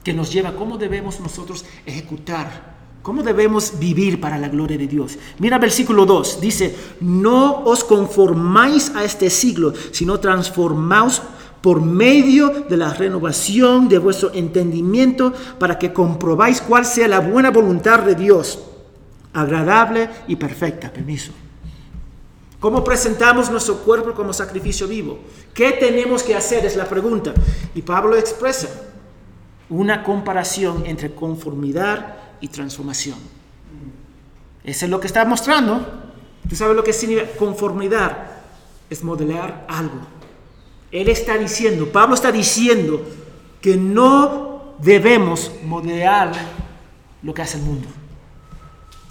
[0.04, 4.86] que nos lleva a cómo debemos nosotros ejecutar, cómo debemos vivir para la gloria de
[4.86, 5.18] Dios.
[5.38, 11.22] Mira versículo 2, dice, no os conformáis a este siglo, sino transformaos
[11.62, 17.50] por medio de la renovación de vuestro entendimiento para que comprobáis cuál sea la buena
[17.50, 18.58] voluntad de Dios
[19.36, 20.90] agradable y perfecta.
[20.90, 21.32] Permiso.
[22.58, 25.18] ¿Cómo presentamos nuestro cuerpo como sacrificio vivo?
[25.52, 26.64] ¿Qué tenemos que hacer?
[26.64, 27.34] Es la pregunta.
[27.74, 28.68] Y Pablo expresa
[29.68, 33.18] una comparación entre conformidad y transformación.
[34.64, 35.84] Eso es lo que está mostrando.
[36.48, 38.30] ¿Tú sabes lo que significa conformidad?
[38.88, 40.00] Es modelar algo.
[40.90, 43.04] Él está diciendo, Pablo está diciendo
[43.60, 46.32] que no debemos modelar
[47.22, 47.88] lo que hace el mundo.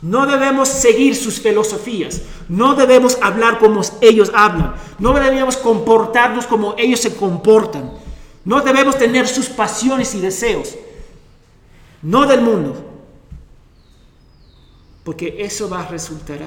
[0.05, 2.21] No debemos seguir sus filosofías.
[2.47, 4.75] No debemos hablar como ellos hablan.
[4.99, 7.91] No debemos comportarnos como ellos se comportan.
[8.43, 10.75] No debemos tener sus pasiones y deseos.
[12.03, 12.85] No del mundo.
[15.03, 16.39] Porque eso va a resultar,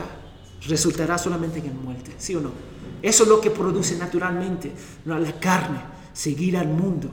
[0.69, 2.13] resultará solamente en muerte.
[2.17, 2.53] ¿Sí o no?
[3.03, 4.71] Eso es lo que produce naturalmente
[5.05, 5.81] la carne,
[6.13, 7.11] seguir al mundo.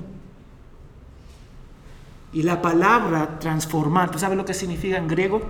[2.34, 5.42] Y la palabra transformar, ¿tú sabes lo que significa en griego?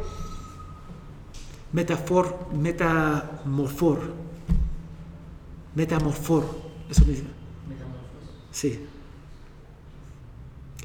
[1.76, 4.14] Metafor, metamorfor,
[5.76, 6.44] metamorfor,
[6.90, 7.24] eso dice.
[8.52, 8.80] Sí.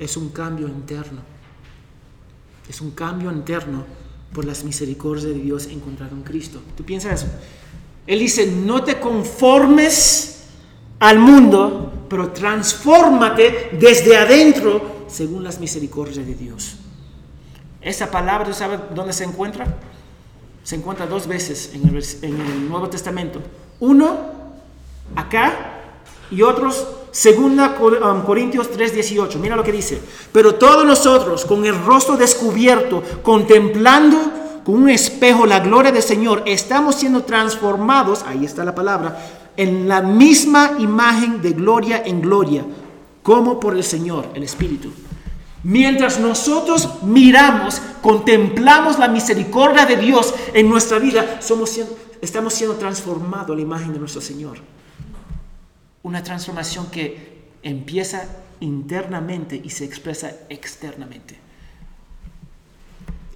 [0.00, 1.20] Es un cambio interno.
[2.68, 3.84] Es un cambio interno
[4.32, 6.60] por las misericordias de Dios encontrado en Cristo.
[6.76, 7.32] ¿Tú piensas eso?
[8.06, 10.46] Él dice, no te conformes
[10.98, 16.76] al mundo, pero transfórmate desde adentro según las misericordias de Dios.
[17.80, 19.78] Esa palabra, ¿tú sabes dónde se encuentra?
[20.62, 23.40] Se encuentra dos veces en el, Nuevo Testamento.
[23.80, 24.16] Uno,
[25.16, 25.80] acá,
[26.30, 29.36] y otros, segunda um, Corintios 3:18.
[29.36, 30.00] Mira lo que dice.
[30.32, 34.18] Pero todos nosotros, con el rostro descubierto, contemplando
[34.64, 39.18] con un espejo la gloria del Señor, estamos siendo transformados, ahí está la palabra,
[39.56, 42.64] en la misma imagen de gloria en gloria,
[43.22, 44.92] como por el Señor, el Espíritu.
[45.62, 51.78] Mientras nosotros miramos, contemplamos la misericordia de Dios en nuestra vida, somos
[52.22, 54.58] estamos siendo transformados a la imagen de nuestro Señor.
[56.02, 58.24] Una transformación que empieza
[58.60, 61.38] internamente y se expresa externamente.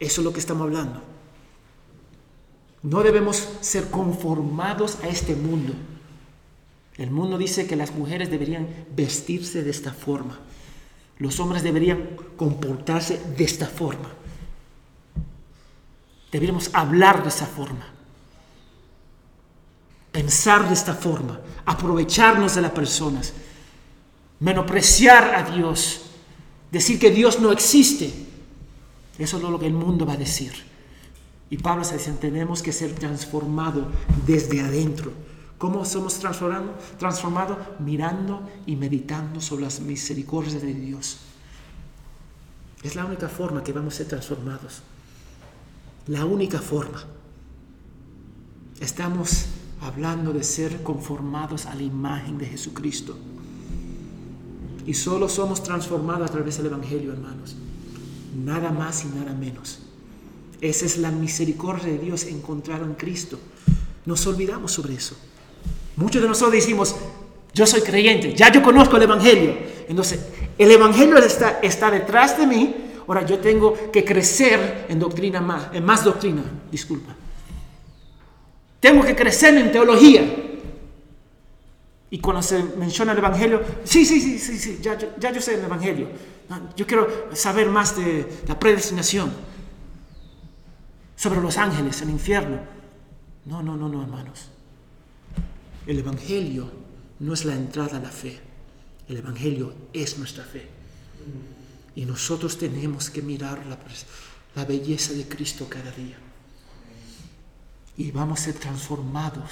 [0.00, 1.02] Eso es lo que estamos hablando.
[2.82, 5.72] No debemos ser conformados a este mundo.
[6.96, 10.38] El mundo dice que las mujeres deberían vestirse de esta forma.
[11.24, 14.10] Los hombres deberían comportarse de esta forma.
[16.30, 17.86] Deberíamos hablar de esa forma.
[20.12, 21.40] Pensar de esta forma.
[21.64, 23.32] Aprovecharnos de las personas.
[24.38, 26.10] Menospreciar a Dios.
[26.70, 28.12] Decir que Dios no existe.
[29.18, 30.52] Eso es lo que el mundo va a decir.
[31.48, 33.86] Y Pablo está diciendo, tenemos que ser transformados
[34.26, 35.10] desde adentro.
[35.58, 37.58] ¿Cómo somos transformados?
[37.78, 41.18] Mirando y meditando sobre las misericordias de Dios.
[42.82, 44.82] Es la única forma que vamos a ser transformados.
[46.06, 47.02] La única forma.
[48.80, 49.46] Estamos
[49.80, 53.16] hablando de ser conformados a la imagen de Jesucristo.
[54.86, 57.56] Y solo somos transformados a través del Evangelio, hermanos.
[58.36, 59.78] Nada más y nada menos.
[60.60, 63.38] Esa es la misericordia de Dios encontrada en Cristo.
[64.04, 65.16] Nos olvidamos sobre eso.
[65.96, 66.96] Muchos de nosotros decimos,
[67.52, 69.56] yo soy creyente, ya yo conozco el Evangelio.
[69.88, 70.26] Entonces,
[70.58, 72.74] el Evangelio está, está detrás de mí,
[73.06, 77.14] ahora yo tengo que crecer en doctrina más, en más doctrina, disculpa.
[78.80, 80.22] Tengo que crecer en teología.
[82.10, 85.54] Y cuando se menciona el Evangelio, sí, sí, sí, sí, sí ya, ya yo sé
[85.54, 86.08] el Evangelio.
[86.76, 89.32] Yo quiero saber más de la predestinación,
[91.16, 92.58] sobre los ángeles, el infierno.
[93.46, 94.50] No, no, no, no, hermanos.
[95.86, 96.70] El Evangelio
[97.20, 98.40] no es la entrada a la fe.
[99.08, 100.66] El Evangelio es nuestra fe.
[101.94, 106.16] Y nosotros tenemos que mirar la, belleza de Cristo cada día.
[107.96, 109.50] Y vamos a ser transformados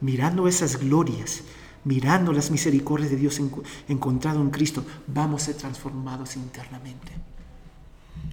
[0.00, 1.42] mirando esas glorias,
[1.84, 3.40] mirando las misericordias de Dios
[3.88, 4.84] encontrado en Cristo.
[5.06, 7.12] Vamos a ser transformados internamente.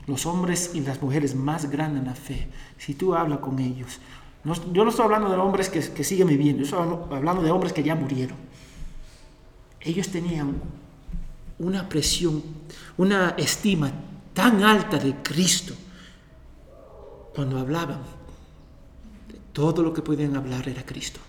[0.07, 3.99] Los hombres y las mujeres más grandes en la fe, si tú hablas con ellos,
[4.43, 7.73] yo no estoy hablando de hombres que, que siguen viviendo, yo estoy hablando de hombres
[7.73, 8.37] que ya murieron.
[9.81, 10.61] Ellos tenían
[11.59, 12.41] una presión,
[12.97, 13.91] una estima
[14.33, 15.73] tan alta de Cristo
[17.35, 17.99] cuando hablaban.
[19.53, 21.19] Todo lo que podían hablar era Cristo.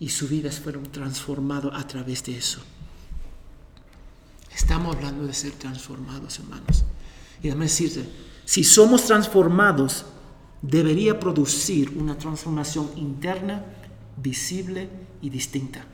[0.00, 2.60] Y sus vidas fueron transformadas a través de eso.
[4.54, 6.84] Estamos hablando de ser transformados, hermanos.
[7.40, 8.08] Y déjame decirte,
[8.44, 10.04] si somos transformados,
[10.62, 13.64] debería producir una transformación interna,
[14.16, 14.88] visible
[15.20, 15.84] y distinta.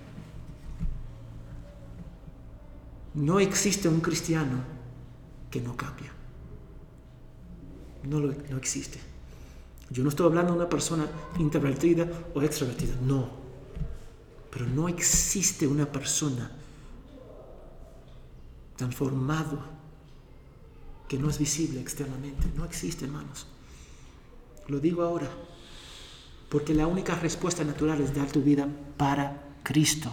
[3.14, 4.58] No existe un cristiano
[5.50, 6.12] que no cambia.
[8.02, 8.98] No, lo, no existe.
[9.90, 11.06] Yo no estoy hablando de una persona
[11.38, 13.28] introvertida o extrovertida, no.
[14.50, 16.50] Pero no existe una persona
[18.76, 19.58] transformado
[21.08, 22.48] que no es visible externamente.
[22.56, 23.46] No existe, hermanos.
[24.68, 25.28] Lo digo ahora,
[26.48, 30.12] porque la única respuesta natural es dar tu vida para Cristo.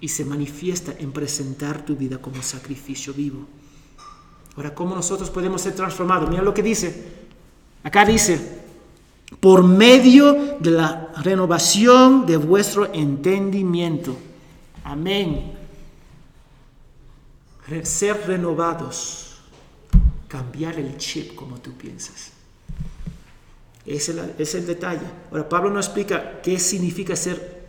[0.00, 3.46] Y se manifiesta en presentar tu vida como sacrificio vivo.
[4.56, 6.30] Ahora, ¿cómo nosotros podemos ser transformados?
[6.30, 7.24] Mira lo que dice.
[7.82, 8.62] Acá dice,
[9.40, 14.16] por medio de la renovación de vuestro entendimiento.
[14.84, 15.52] Amén.
[17.82, 19.38] Ser renovados.
[20.28, 22.33] Cambiar el chip como tú piensas.
[23.86, 25.06] Ese es el detalle.
[25.30, 27.64] Ahora, Pablo no explica qué significa ser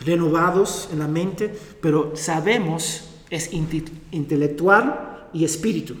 [0.00, 5.96] renovados en la mente, pero sabemos es intelectual y espíritu.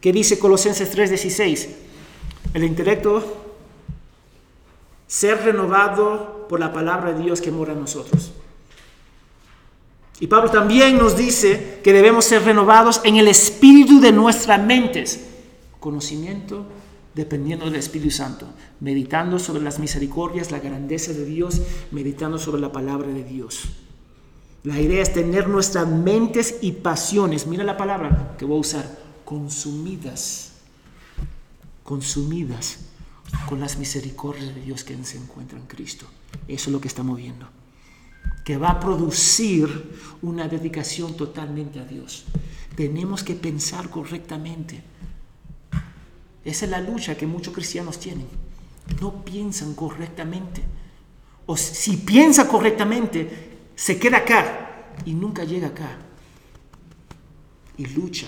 [0.00, 1.68] ¿Qué dice Colosenses 3:16?
[2.54, 3.22] el intelecto,
[5.06, 8.32] ser renovado por la palabra de Dios que mora en nosotros.
[10.20, 15.28] Y Pablo también nos dice que debemos ser renovados en el espíritu de nuestras mentes.
[15.80, 16.66] Conocimiento
[17.14, 18.46] dependiendo del Espíritu Santo,
[18.80, 21.60] meditando sobre las misericordias, la grandeza de Dios,
[21.90, 23.64] meditando sobre la palabra de Dios.
[24.64, 28.98] La idea es tener nuestras mentes y pasiones, mira la palabra que voy a usar,
[29.24, 30.52] consumidas,
[31.82, 32.78] consumidas
[33.48, 36.06] con las misericordias de Dios que se encuentra en Cristo.
[36.48, 37.48] Eso es lo que estamos viendo.
[38.44, 42.24] Que va a producir una dedicación totalmente a Dios.
[42.76, 44.82] Tenemos que pensar correctamente.
[46.44, 48.26] Esa es la lucha que muchos cristianos tienen.
[49.00, 50.62] No piensan correctamente.
[51.46, 55.98] O si piensa correctamente, se queda acá y nunca llega acá.
[57.76, 58.26] Y lucha.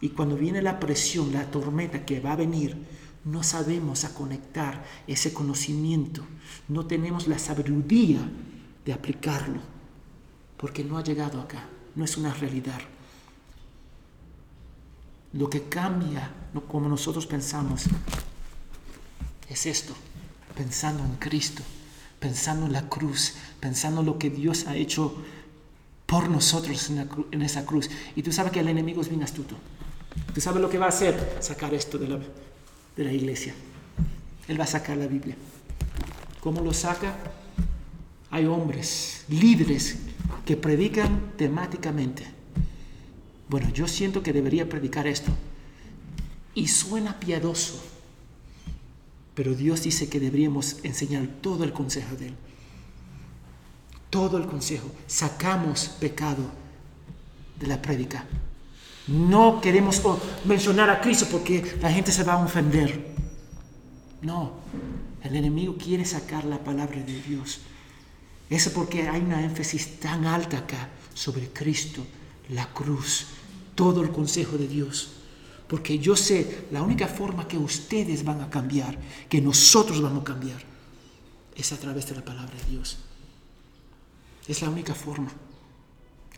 [0.00, 2.76] Y cuando viene la presión, la tormenta que va a venir,
[3.24, 6.22] no sabemos a conectar ese conocimiento.
[6.68, 8.20] No tenemos la sabiduría
[8.84, 9.60] de aplicarlo.
[10.58, 11.66] Porque no ha llegado acá.
[11.94, 12.80] No es una realidad.
[15.34, 16.30] Lo que cambia,
[16.68, 17.84] como nosotros pensamos,
[19.48, 19.94] es esto,
[20.56, 21.62] pensando en Cristo
[22.24, 25.14] pensando en la cruz, pensando en lo que Dios ha hecho
[26.06, 27.90] por nosotros en, esa cruz.
[28.16, 29.56] Y tú sabes que el enemigo es bien astuto.
[30.34, 32.18] Tú sabes lo que va a hacer, sacar esto de la,
[32.96, 33.54] de la iglesia.
[34.48, 35.36] Él va a sacar la Biblia.
[36.40, 37.14] ¿Cómo lo saca?
[38.30, 39.98] Hay hombres, líderes,
[40.46, 42.24] que predican temáticamente.
[43.48, 45.30] Bueno, yo siento que debería predicar esto.
[46.54, 47.80] Y suena piadoso
[49.34, 52.34] pero Dios dice que deberíamos enseñar todo el consejo de Él.
[54.10, 54.88] Todo el consejo.
[55.08, 56.44] Sacamos pecado
[57.58, 58.24] de la prédica.
[59.08, 60.00] No queremos
[60.44, 63.12] mencionar a Cristo porque la gente se va a ofender.
[64.22, 64.52] No,
[65.22, 67.60] el enemigo quiere sacar la palabra de Dios.
[68.48, 72.06] Eso porque hay una énfasis tan alta acá sobre Cristo,
[72.48, 73.26] la cruz,
[73.74, 75.10] todo el consejo de Dios.
[75.68, 80.24] Porque yo sé, la única forma que ustedes van a cambiar, que nosotros vamos a
[80.24, 80.62] cambiar,
[81.56, 82.98] es a través de la palabra de Dios.
[84.46, 85.30] Es la única forma.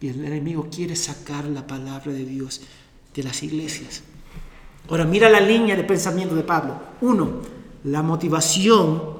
[0.00, 2.60] Y el enemigo quiere sacar la palabra de Dios
[3.14, 4.02] de las iglesias.
[4.88, 6.80] Ahora mira la línea de pensamiento de Pablo.
[7.00, 7.40] Uno,
[7.84, 9.16] la motivación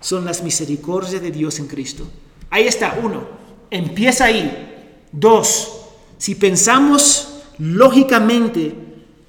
[0.00, 2.06] son las misericordias de Dios en Cristo.
[2.50, 3.26] Ahí está, uno.
[3.70, 5.04] Empieza ahí.
[5.12, 5.85] Dos,
[6.18, 8.74] si pensamos lógicamente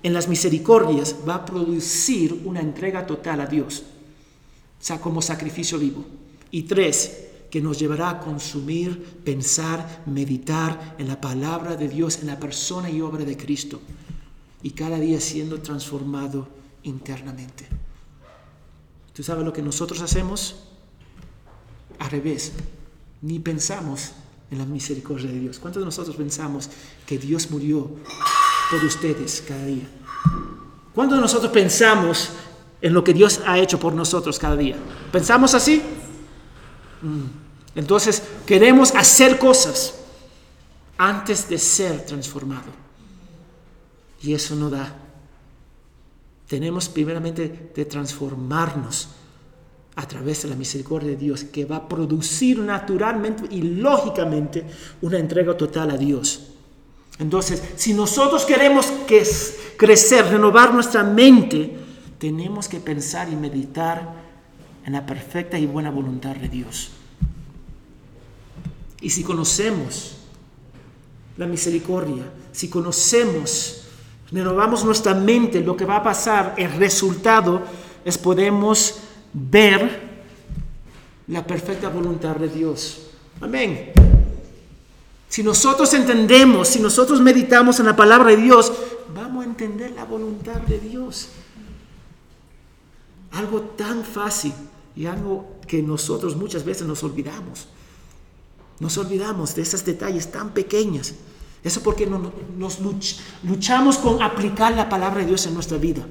[0.03, 3.83] en las misericordias va a producir una entrega total a Dios,
[5.01, 6.05] como sacrificio vivo.
[6.51, 12.27] Y tres, que nos llevará a consumir, pensar, meditar en la palabra de Dios, en
[12.27, 13.81] la persona y obra de Cristo,
[14.63, 16.47] y cada día siendo transformado
[16.83, 17.67] internamente.
[19.13, 20.55] ¿Tú sabes lo que nosotros hacemos?
[21.99, 22.53] Al revés,
[23.21, 24.11] ni pensamos
[24.49, 25.59] en la misericordia de Dios.
[25.59, 26.69] ¿Cuántos de nosotros pensamos
[27.05, 27.91] que Dios murió
[28.69, 29.87] por ustedes cada día.
[30.93, 32.29] ¿Cuándo nosotros pensamos
[32.81, 34.75] en lo que Dios ha hecho por nosotros cada día?
[35.11, 35.81] ¿Pensamos así?
[37.01, 37.77] Mm.
[37.77, 39.95] Entonces queremos hacer cosas
[40.97, 42.71] antes de ser transformado.
[44.21, 44.95] Y eso no da.
[46.47, 49.09] Tenemos primeramente de transformarnos
[49.97, 54.63] a través de la misericordia de Dios, que va a producir naturalmente y lógicamente
[55.01, 56.49] una entrega total a Dios.
[57.17, 58.85] Entonces, si nosotros queremos
[59.75, 61.75] crecer, renovar nuestra mente,
[62.19, 64.13] tenemos que pensar y meditar
[64.85, 66.91] en la perfecta y buena voluntad de Dios.
[69.01, 70.15] Y si conocemos
[71.37, 73.87] la misericordia, si conocemos,
[74.31, 77.63] renovamos nuestra mente, lo que va a pasar, el resultado
[78.05, 78.99] es podemos
[79.33, 80.07] ver
[81.27, 83.07] la perfecta voluntad de Dios.
[83.41, 83.91] Amén.
[85.29, 88.71] Si nosotros entendemos, si nosotros meditamos en la palabra de Dios,
[89.13, 91.29] vamos a entender la voluntad de Dios.
[93.31, 94.53] Algo tan fácil
[94.95, 97.67] y algo que nosotros muchas veces nos olvidamos.
[98.79, 101.13] Nos olvidamos de esos detalles tan pequeños.
[101.63, 102.79] Eso porque nos
[103.43, 106.05] luchamos con aplicar la palabra de Dios en nuestra vida.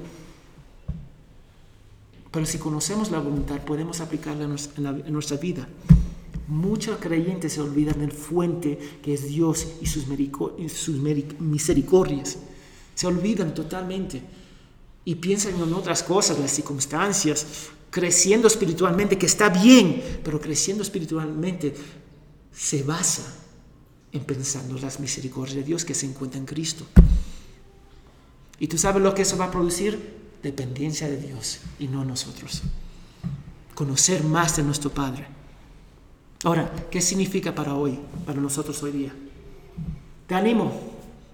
[2.31, 5.67] Pero si conocemos la voluntad, podemos aplicarla en nuestra vida.
[6.47, 10.07] Muchos creyentes se olvidan del fuente que es Dios y sus,
[11.39, 12.37] misericordias.
[12.95, 14.21] Se olvidan totalmente
[15.03, 21.73] y piensan en otras cosas, las circunstancias, creciendo espiritualmente, que está bien, pero creciendo espiritualmente
[22.53, 23.23] se basa
[24.11, 26.85] en pensando en las misericordias de Dios que se encuentra en Cristo.
[28.59, 30.26] ¿Y tú sabes lo que eso va a producir?
[30.41, 32.61] Dependencia de Dios y no nosotros.
[33.75, 35.27] Conocer más de nuestro Padre.
[36.43, 39.13] Ahora, ¿qué significa para hoy, para nosotros hoy día?
[40.27, 40.71] Te animo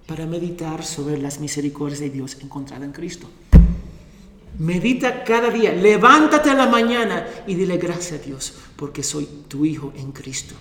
[0.07, 3.29] para meditar sobre las misericordias de Dios encontradas en Cristo.
[4.59, 9.65] Medita cada día, levántate a la mañana y dile gracias a Dios porque soy tu
[9.65, 10.53] hijo en Cristo.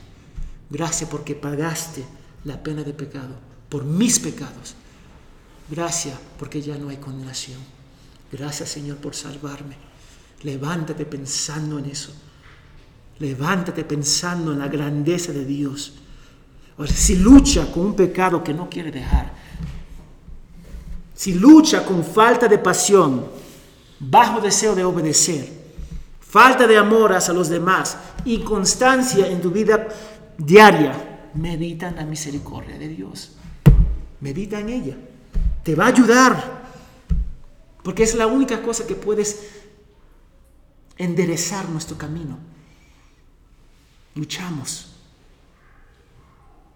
[0.70, 2.02] Gracias porque pagaste
[2.44, 3.34] la pena de pecado
[3.68, 4.74] por mis pecados.
[5.70, 7.58] Gracias porque ya no hay condenación.
[8.32, 9.76] Gracias Señor por salvarme.
[10.42, 12.12] Levántate pensando en eso.
[13.18, 15.92] Levántate pensando en la grandeza de Dios.
[16.78, 19.30] O si lucha con un pecado que no quiere dejar,
[21.14, 23.26] si lucha con falta de pasión,
[24.00, 25.48] bajo deseo de obedecer,
[26.18, 29.86] falta de amor hacia los demás y constancia en tu vida
[30.38, 33.32] diaria, medita en la misericordia de Dios.
[34.20, 34.96] Medita en ella.
[35.62, 36.61] Te va a ayudar.
[37.82, 39.50] Porque es la única cosa que puedes
[40.96, 42.38] enderezar nuestro camino.
[44.14, 44.92] Luchamos.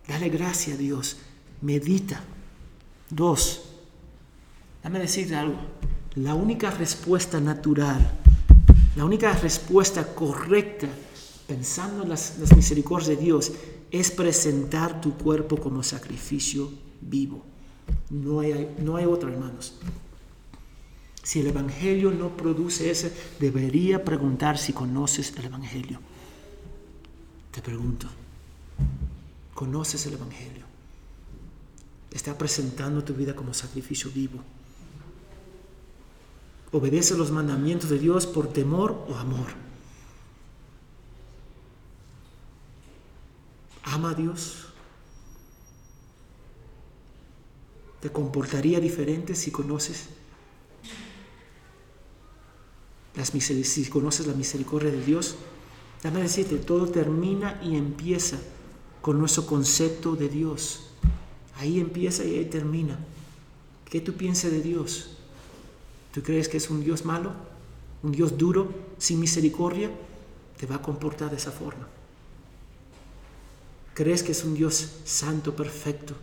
[0.09, 1.19] Dale gracia a Dios.
[1.61, 2.21] Medita.
[3.11, 3.63] Dos.
[4.83, 5.57] Dame decirte algo.
[6.17, 8.01] La única respuesta natural,
[8.97, 10.89] la única respuesta correcta,
[11.47, 13.53] pensando en las, las misericordias de Dios,
[13.91, 17.45] es presentar tu cuerpo como sacrificio vivo.
[18.11, 19.75] No hay, no hay otra, hermanos.
[21.27, 25.99] Si el Evangelio no produce ese, debería preguntar si conoces el Evangelio.
[27.51, 28.07] Te pregunto,
[29.53, 30.65] ¿conoces el Evangelio?
[32.13, 34.39] ¿Está presentando tu vida como sacrificio vivo?
[36.71, 39.49] ¿Obedece los mandamientos de Dios por temor o amor?
[43.83, 44.67] ¿Ama a Dios?
[48.01, 50.09] ¿Te comportaría diferente si conoces
[53.17, 55.37] las si conoces la misericordia de Dios?
[56.03, 58.39] Dame decirte, todo termina y empieza
[59.01, 60.91] con nuestro concepto de Dios.
[61.59, 62.99] Ahí empieza y ahí termina.
[63.87, 65.17] ¿Qué tú piensas de Dios?
[66.13, 67.33] ¿Tú crees que es un Dios malo?
[68.03, 69.91] ¿Un Dios duro, sin misericordia?
[70.59, 71.89] Te va a comportar de esa forma.
[73.95, 76.15] ¿Crees que es un Dios santo, perfecto?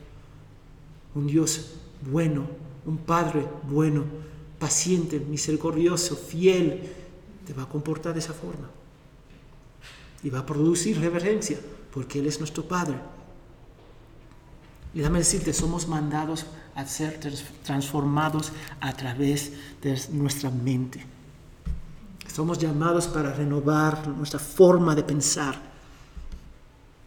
[1.15, 1.71] Un Dios
[2.11, 2.45] bueno,
[2.85, 4.03] un Padre bueno,
[4.59, 6.89] paciente, misericordioso, fiel,
[7.45, 8.69] te va a comportar de esa forma.
[10.23, 11.59] Y va a producir reverencia,
[11.93, 12.95] porque Él es nuestro Padre.
[14.93, 16.45] Y dame decirte, somos mandados
[16.75, 17.19] a ser
[17.63, 19.51] transformados a través
[19.81, 21.05] de nuestra mente.
[22.33, 25.73] Somos llamados para renovar nuestra forma de pensar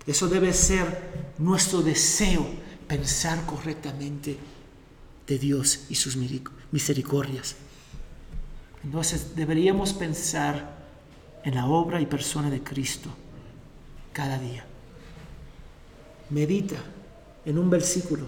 [0.07, 2.47] eso debe ser nuestro deseo,
[2.87, 4.39] pensar correctamente
[5.27, 6.17] de Dios y sus
[6.73, 7.57] misericordias.
[8.85, 10.77] Entonces deberíamos pensar
[11.45, 13.11] en la obra y persona de Cristo
[14.13, 14.65] cada día.
[16.31, 16.77] Medita
[17.45, 18.25] en un versículo.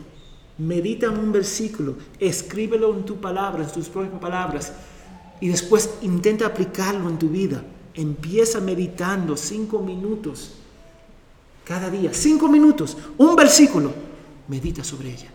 [0.59, 1.97] Medita en un versículo.
[2.19, 4.73] Escríbelo en tu palabra, en tus propias palabras.
[5.41, 7.63] Y después intenta aplicarlo en tu vida.
[7.95, 10.53] Empieza meditando cinco minutos
[11.69, 13.93] cada día, cinco minutos, un versículo,
[14.49, 15.31] medita sobre ella.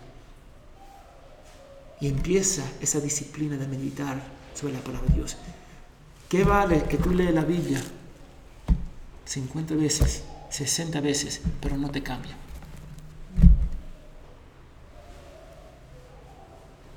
[2.04, 4.22] Y empieza esa disciplina de meditar
[4.54, 5.38] sobre la palabra de Dios.
[6.28, 7.80] ¿Qué vale que tú lees la Biblia
[9.24, 12.36] 50 veces, 60 veces, pero no te cambia?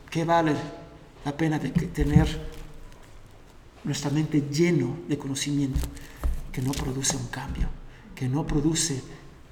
[0.09, 0.57] ¿Qué vale
[1.23, 2.27] la pena de tener
[3.85, 5.87] nuestra mente lleno de conocimiento
[6.51, 7.69] que no produce un cambio,
[8.13, 9.01] que no produce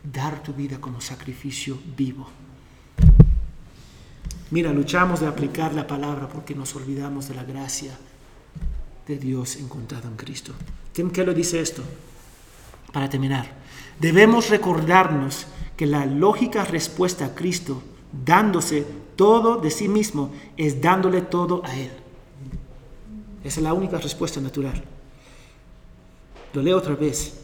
[0.03, 2.27] dar tu vida como sacrificio vivo.
[4.55, 7.91] Mira, luchamos de aplicar la palabra porque nos olvidamos de la gracia
[9.05, 10.53] de Dios encontrada en Cristo.
[10.93, 11.83] Tim lo dice esto,
[12.93, 13.51] para terminar.
[13.99, 15.45] Debemos recordarnos
[15.75, 17.83] que la lógica respuesta a Cristo,
[18.13, 18.87] dándose
[19.17, 21.91] todo de sí mismo, es dándole todo a Él.
[23.43, 24.81] Esa es la única respuesta natural.
[26.53, 27.41] Lo leo otra vez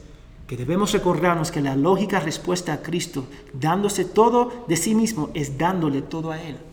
[0.48, 5.58] que debemos recordarnos que la lógica respuesta a Cristo, dándose todo de sí mismo, es
[5.58, 6.71] dándole todo a Él.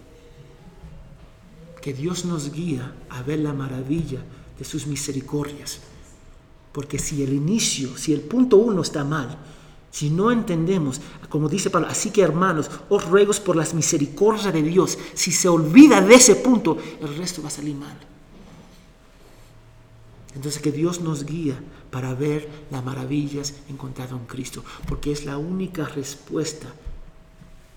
[1.81, 4.23] Que Dios nos guía a ver la maravilla
[4.59, 5.81] de sus misericordias.
[6.73, 9.39] Porque si el inicio, si el punto uno está mal,
[9.91, 14.63] si no entendemos, como dice Pablo, así que hermanos, os ruego por las misericordias de
[14.63, 17.97] Dios, si se olvida de ese punto, el resto va a salir mal.
[20.35, 21.59] Entonces que Dios nos guía
[21.91, 26.69] para ver las maravillas encontradas en Cristo, porque es la única respuesta.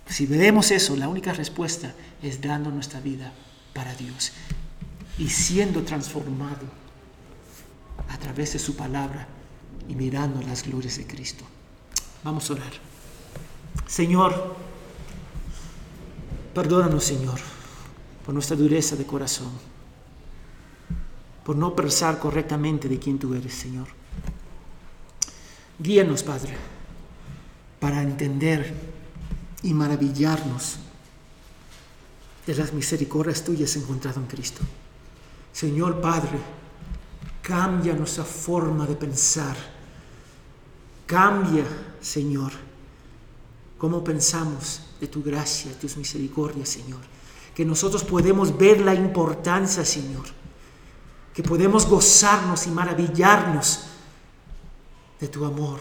[0.06, 3.34] Si vemos eso, la única respuesta es dando nuestra vida
[3.74, 4.32] para Dios.
[5.18, 6.66] y siendo transformado
[8.10, 9.28] a través de su palabra
[9.88, 11.44] y mirando las glorias de Cristo.
[12.24, 12.72] Vamos a orar.
[13.88, 14.56] Señor,
[16.56, 17.40] perdónanos, Señor,
[18.26, 19.52] por nuestra dureza de corazón,
[21.46, 23.88] por no pensar correctamente de quién tú eres, Señor.
[25.78, 26.56] Guíanos, Padre,
[27.80, 28.74] para entender
[29.64, 30.78] y maravillarnos
[32.46, 34.62] de las misericordias tuyas encontrado en Cristo.
[35.54, 36.40] Señor Padre,
[37.42, 39.56] cambia nuestra forma de pensar.
[41.06, 41.66] Cambia,
[42.00, 42.52] Señor,
[43.78, 47.02] cómo pensamos de tu gracia, de tus misericordias, Señor.
[47.54, 50.26] Que nosotros podemos ver la importancia, Señor.
[51.34, 53.82] Que podemos gozarnos y maravillarnos
[55.20, 55.80] de tu amor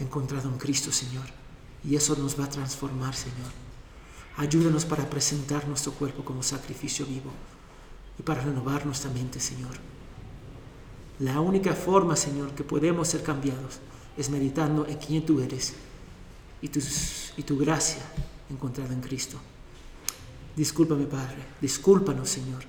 [0.00, 1.26] encontrado en Cristo, Señor.
[1.84, 3.67] Y eso nos va a transformar, Señor.
[4.38, 7.32] Ayúdanos para presentar nuestro cuerpo como sacrificio vivo
[8.20, 9.72] y para renovar nuestra mente, Señor.
[11.18, 13.80] La única forma, Señor, que podemos ser cambiados
[14.16, 15.74] es meditando en quién tú eres
[16.62, 16.70] y,
[17.36, 18.00] y tu gracia
[18.48, 19.38] encontrada en Cristo.
[20.54, 22.62] Discúlpame, Padre, discúlpanos, Señor,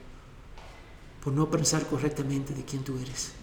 [1.23, 3.33] por no pensar correctamente de quién tú eres.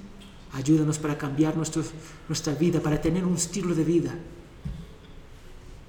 [0.51, 4.15] Ayúdanos para cambiar nuestra vida, para tener un estilo de vida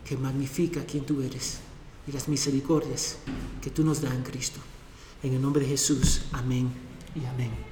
[0.06, 1.62] que magnifica quién tú eres
[2.08, 3.18] y las misericordias
[3.62, 4.60] que tú nos das en Cristo.
[5.24, 6.70] En el nombre de Jesús, amén
[7.16, 7.67] y amén.